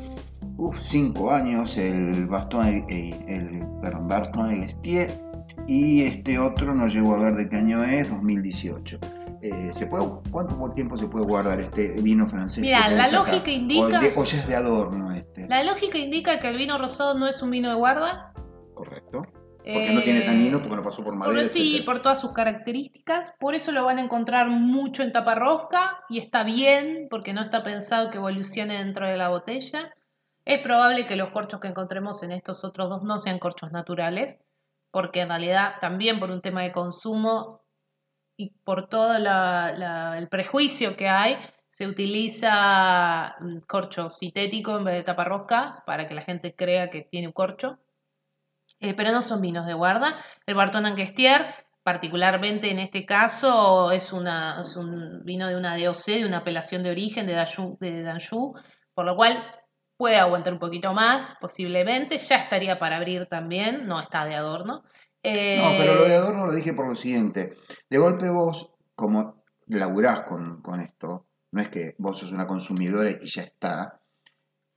uf, 0.58 0.80
cinco 0.82 1.32
años, 1.32 1.78
el 1.78 2.26
Bastón, 2.26 2.86
eh, 2.90 3.16
el, 3.28 3.66
perdón, 3.82 4.08
Bastón 4.08 4.52
Estier, 4.52 5.12
y 5.68 6.04
este 6.04 6.40
otro 6.40 6.74
no 6.74 6.88
llegó 6.88 7.16
a 7.16 7.20
ver 7.20 7.36
de 7.36 7.50
qué 7.50 7.58
año 7.58 7.84
es, 7.84 8.10
2018. 8.10 9.00
Eh, 9.42 9.72
¿se 9.74 9.86
puede, 9.86 10.06
¿Cuánto 10.32 10.70
tiempo 10.72 10.98
se 10.98 11.08
puede 11.08 11.26
guardar 11.26 11.60
este 11.60 11.90
vino 12.02 12.26
francés? 12.26 12.62
Mira, 12.62 12.90
la 12.90 13.10
lógica 13.10 13.52
indica... 13.52 14.02
O, 14.16 14.24
ya 14.24 14.38
es 14.40 14.48
de 14.48 14.56
adorno 14.56 15.12
este. 15.12 15.48
La 15.48 15.64
lógica 15.64 15.98
indica 15.98 16.40
que 16.40 16.48
el 16.48 16.58
vino 16.58 16.78
rosado 16.78 17.18
no 17.18 17.28
es 17.28 17.42
un 17.44 17.52
vino 17.52 17.70
de 17.70 17.76
guarda. 17.76 18.34
Correcto. 18.74 19.24
Porque 19.66 19.92
no 19.92 20.02
tiene 20.02 20.22
tanino, 20.22 20.60
porque 20.60 20.76
no 20.76 20.84
pasó 20.84 21.04
por 21.04 21.16
madera. 21.16 21.42
Por 21.42 21.50
sí, 21.50 21.82
por 21.86 22.00
todas 22.00 22.22
sus 22.22 22.34
características. 22.34 23.34
Por 23.40 23.56
eso 23.56 23.72
lo 23.72 23.84
van 23.84 23.98
a 23.98 24.02
encontrar 24.02 24.48
mucho 24.48 25.02
en 25.02 25.12
taparrosca 25.12 26.04
y 26.08 26.20
está 26.20 26.44
bien, 26.44 27.08
porque 27.10 27.34
no 27.34 27.42
está 27.42 27.64
pensado 27.64 28.12
que 28.12 28.18
evolucione 28.18 28.78
dentro 28.78 29.08
de 29.08 29.18
la 29.18 29.30
botella. 29.30 29.94
Es 30.46 30.60
probable 30.60 31.08
que 31.08 31.16
los 31.16 31.30
corchos 31.30 31.60
que 31.60 31.68
encontremos 31.68 32.22
en 32.22 32.32
estos 32.32 32.64
otros 32.64 32.90
dos 32.90 33.04
no 33.04 33.20
sean 33.20 33.40
corchos 33.40 33.72
naturales, 33.72 34.38
porque 34.92 35.22
en 35.22 35.30
realidad 35.30 35.76
también 35.82 36.20
por 36.20 36.30
un 36.30 36.42
tema 36.42 36.62
de 36.62 36.72
consumo 36.72 37.66
y 38.38 38.52
por 38.64 38.88
todo 38.88 39.16
el 39.16 40.28
prejuicio 40.30 40.96
que 40.96 41.08
hay, 41.08 41.38
se 41.76 41.88
utiliza 41.88 43.36
mm, 43.42 43.58
corcho 43.68 44.10
sintético 44.10 44.78
en 44.78 44.86
vez 44.86 44.96
de 44.96 45.04
taparrosca 45.04 45.84
para 45.86 46.08
que 46.08 46.16
la 46.16 46.22
gente 46.22 46.56
crea 46.56 46.90
que 46.90 47.02
tiene 47.02 47.28
un 47.28 47.34
corcho. 47.34 47.80
Eh, 48.86 48.94
pero 48.96 49.12
no 49.12 49.22
son 49.22 49.42
vinos 49.42 49.66
de 49.66 49.74
guarda. 49.74 50.16
El 50.46 50.56
Barton 50.56 50.86
Anguestier, 50.86 51.46
particularmente 51.84 52.70
en 52.70 52.80
este 52.80 53.06
caso, 53.06 53.92
es, 53.92 54.14
un 54.14 55.22
vino 55.24 55.48
de 55.48 55.56
una 55.56 55.78
DOC, 55.78 56.06
de 56.06 56.26
una 56.26 56.38
apelación 56.38 56.84
de 56.84 56.92
origen 56.92 57.26
de 57.26 57.34
Danjou, 57.34 57.78
de 57.80 58.04
por 58.94 59.06
lo 59.06 59.16
cual 59.16 59.44
puede 59.98 60.18
aguantar 60.18 60.54
un 60.54 60.60
poquito 60.60 60.94
más, 60.94 61.36
posiblemente. 61.40 62.18
Ya 62.18 62.38
estaría 62.38 62.78
para 62.78 62.98
abrir 62.98 63.26
también, 63.28 63.88
no 63.88 64.00
está 64.00 64.26
de 64.26 64.36
adorno. 64.36 64.84
No, 65.24 65.72
pero 65.80 65.96
lo 65.96 66.06
de 66.06 66.16
adorno 66.16 66.46
lo 66.46 66.54
dije 66.54 66.74
por 66.74 66.88
lo 66.88 66.96
siguiente. 66.96 67.50
De 67.90 67.98
golpe 67.98 68.30
vos, 68.30 68.74
como 68.94 69.44
laburás 69.68 70.22
con, 70.22 70.62
con 70.62 70.80
esto, 70.80 71.26
no 71.52 71.62
es 71.62 71.70
que 71.70 71.96
vos 71.98 72.20
sos 72.20 72.32
una 72.32 72.46
consumidora 72.46 73.10
y 73.10 73.28
ya 73.28 73.42
está. 73.42 74.02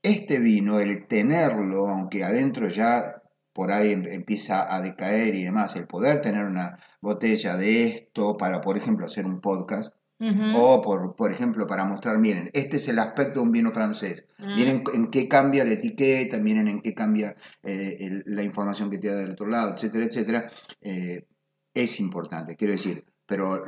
Este 0.03 0.38
vino, 0.38 0.79
el 0.81 1.07
tenerlo, 1.07 1.88
aunque 1.88 2.25
adentro 2.25 2.66
ya 2.68 3.23
por 3.59 3.73
ahí 3.73 3.90
em, 3.90 4.07
empieza 4.07 4.73
a 4.73 4.81
decaer 4.81 5.35
y 5.35 5.42
demás, 5.42 5.75
el 5.75 5.88
poder 5.88 6.21
tener 6.21 6.47
una 6.47 6.79
botella 7.01 7.57
de 7.57 7.87
esto 7.87 8.37
para, 8.37 8.61
por 8.61 8.77
ejemplo, 8.77 9.05
hacer 9.05 9.27
un 9.27 9.40
podcast, 9.40 9.97
o 10.55 10.81
por, 10.81 11.16
por 11.16 11.33
ejemplo, 11.33 11.66
para 11.66 11.85
mostrar, 11.85 12.18
miren, 12.18 12.51
este 12.53 12.77
es 12.77 12.87
el 12.87 13.01
aspecto 13.01 13.40
de 13.40 13.47
un 13.47 13.51
vino 13.51 13.73
francés, 13.73 14.27
mm. 14.38 14.55
miren 14.55 14.85
en 14.94 15.11
qué 15.11 15.27
cambia 15.27 15.64
la 15.64 15.73
etiqueta, 15.73 16.38
miren 16.38 16.68
en 16.68 16.81
qué 16.83 16.94
cambia 16.94 17.35
eh, 17.64 18.23
la 18.27 18.44
información 18.44 18.90
que 18.90 18.99
te 18.99 19.09
da 19.09 19.16
del 19.16 19.33
otro 19.33 19.49
lado, 19.49 19.75
etcétera, 19.75 20.05
etcétera, 20.05 20.53
eh, 20.81 21.27
es 21.75 21.99
importante. 21.99 22.55
Quiero 22.55 22.75
decir, 22.75 23.07
pero 23.29 23.62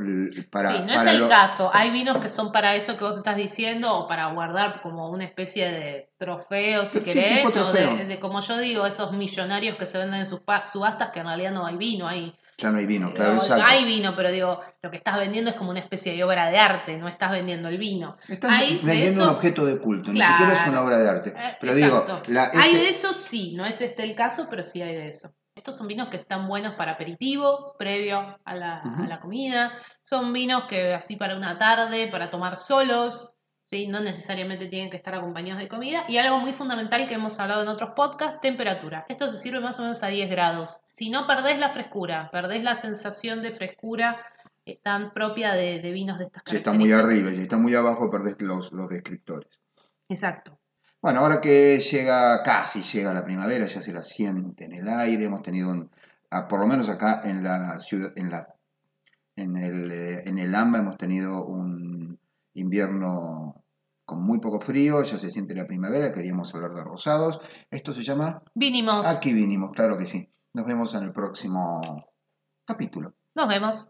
para... 0.49 0.73
Sí, 0.73 0.85
no 0.87 1.03
es 1.03 1.13
el 1.13 1.29
caso. 1.29 1.71
Hay 1.75 1.91
vinos 1.91 2.17
que 2.17 2.31
son 2.31 2.51
para 2.51 2.75
eso 2.77 2.97
que 2.97 3.05
vos 3.05 3.19
estás 3.19 3.37
diciendo 3.37 3.93
o 3.95 4.09
para 4.09 4.33
guardar 4.33 4.81
como 4.81 5.11
una 5.11 5.25
especie 5.25 5.71
de 5.71 6.11
trofeo, 6.17 6.87
si 6.87 7.01
querés, 7.01 7.55
o 7.55 7.71
de, 7.71 8.19
como 8.21 8.41
yo 8.41 8.57
digo, 8.57 8.87
esos 8.87 9.13
millonarios 9.13 9.77
que 9.77 9.85
se 9.85 9.99
venden 9.99 10.21
en 10.21 10.27
sus 10.27 10.41
subastas 10.73 11.11
que 11.11 11.21
en 11.21 11.27
realidad 11.27 11.53
no 11.53 11.67
hay 11.67 11.77
vino, 11.77 12.09
hay... 12.09 12.35
Ya 12.57 12.71
no 12.71 12.79
hay 12.79 12.87
vino, 12.87 13.13
claro, 13.13 13.39
Hay 13.63 13.85
vino, 13.85 14.15
pero 14.17 14.33
digo, 14.33 14.61
lo 14.83 14.91
que 14.91 14.97
estás 14.97 15.19
vendiendo 15.19 15.51
es 15.51 15.57
como 15.57 15.71
una 15.71 15.81
especie 15.81 16.15
de 16.15 16.25
obra 16.25 16.49
de 16.51 16.59
arte, 16.59 16.97
no 16.97 17.07
estás 17.09 17.31
vendiendo 17.31 17.69
el 17.69 17.77
vino. 17.77 18.17
Estás 18.29 18.63
vendiendo 18.83 19.25
un 19.25 19.29
objeto 19.31 19.67
de 19.67 19.79
culto, 19.79 20.11
ni 20.11 20.23
siquiera 20.23 20.55
es 20.55 20.69
una 20.69 20.81
obra 20.81 20.99
de 20.99 21.09
arte. 21.09 21.31
Eh, 21.37 21.57
pero 21.61 21.75
digo, 21.75 22.07
hay 22.55 22.75
de 22.75 22.89
eso 22.89 23.13
sí, 23.13 23.53
no 23.57 23.67
es 23.67 23.83
este 23.83 24.05
el 24.05 24.15
caso, 24.15 24.47
pero 24.49 24.63
sí 24.63 24.81
hay 24.81 24.95
de 24.95 25.09
eso. 25.09 25.35
Estos 25.55 25.77
son 25.77 25.89
vinos 25.89 26.09
que 26.09 26.17
están 26.17 26.49
buenos 26.49 26.75
para 26.75 26.93
aperitivo, 26.93 27.75
previo 27.79 28.39
a 28.45 28.55
la, 28.55 29.19
comida. 29.21 29.73
Son 30.03 30.33
vinos 30.33 30.65
que 30.65 30.95
así 30.95 31.17
para 31.17 31.37
una 31.37 31.59
tarde, 31.59 32.09
para 32.11 32.31
tomar 32.31 32.57
solos, 32.57 33.35
¿sí? 33.63 33.89
no 33.89 34.01
necesariamente 34.01 34.69
tienen 34.69 34.91
que 34.91 34.97
estar 34.97 35.15
acompañados 35.15 35.61
de 35.61 35.69
comida. 35.69 36.05
Y 36.09 36.19
algo 36.19 36.39
muy 36.39 36.53
fundamental 36.53 37.09
que 37.09 37.15
hemos 37.15 37.39
hablado 37.41 37.63
en 37.63 37.69
otros 37.69 37.91
podcasts, 37.97 38.41
temperatura. 38.41 39.05
Esto 39.09 39.31
se 39.31 39.37
sirve 39.37 39.61
más 39.61 39.79
o 39.81 39.83
menos 39.83 40.03
a 40.03 40.07
10 40.07 40.31
grados. 40.31 40.81
Si 40.89 41.11
no 41.11 41.27
perdés 41.27 41.59
la 41.59 41.71
frescura, 41.71 42.31
perdés 42.31 42.63
la 42.63 42.77
sensación 42.77 43.43
de 43.43 43.51
frescura 43.51 44.19
eh, 44.65 44.81
tan 44.83 45.13
propia 45.13 45.53
de, 45.55 45.81
vinos 45.91 46.19
de 46.19 46.27
estas 46.27 46.43
características. 46.45 46.53
Si 46.53 46.57
está 46.57 46.73
muy 46.73 46.93
arriba, 46.93 47.31
si 47.31 47.41
está 47.43 47.57
muy 47.59 47.75
abajo, 47.75 48.09
perdés 48.09 48.37
los, 48.39 48.73
los 48.73 48.89
descriptores. 48.89 49.61
Exacto. 50.09 50.60
Bueno, 51.03 51.21
ahora 51.21 51.41
que 51.41 51.79
llega, 51.79 52.43
casi 52.43 52.83
llega 52.83 53.15
la 53.15 53.25
primavera, 53.25 53.65
ya 53.67 53.81
se 53.81 53.93
la 53.93 54.03
siente 54.03 54.65
en 54.65 54.75
el 54.75 54.89
aire, 54.89 55.25
hemos 55.25 55.43
tenido 55.43 55.71
un, 55.71 55.91
por 56.49 56.61
lo 56.61 56.67
menos 56.67 56.89
acá 56.91 57.23
en 57.25 57.43
la 57.43 57.79
ciudad, 57.79 58.13
en 58.17 58.31
la 58.31 58.47
en 59.37 59.57
el, 59.57 59.91
eh, 59.91 60.23
en 60.27 60.39
el 60.39 60.55
AMBA 60.55 60.79
hemos 60.81 60.97
tenido 60.97 61.45
un 61.47 62.19
invierno 62.55 63.65
con 64.05 64.23
muy 64.23 64.41
poco 64.41 64.61
frío, 64.61 65.03
ya 65.03 65.17
se 65.19 65.31
siente 65.31 65.55
la 65.55 65.67
primavera, 65.67 66.13
queríamos 66.13 66.55
hablar 66.55 66.73
de 66.75 66.83
rosados. 66.83 67.41
Esto 67.71 67.95
se 67.95 68.03
llama... 68.03 68.43
Vinimos. 68.55 69.07
Aquí 69.07 69.33
vinimos, 69.33 69.71
claro 69.71 69.97
que 69.97 70.05
sí. 70.05 70.29
Nos 70.53 70.67
vemos 70.67 70.95
en 70.95 71.05
el 71.05 71.13
próximo 71.13 71.81
capítulo. 72.67 73.15
Nos 73.37 73.49
vemos. 73.49 73.87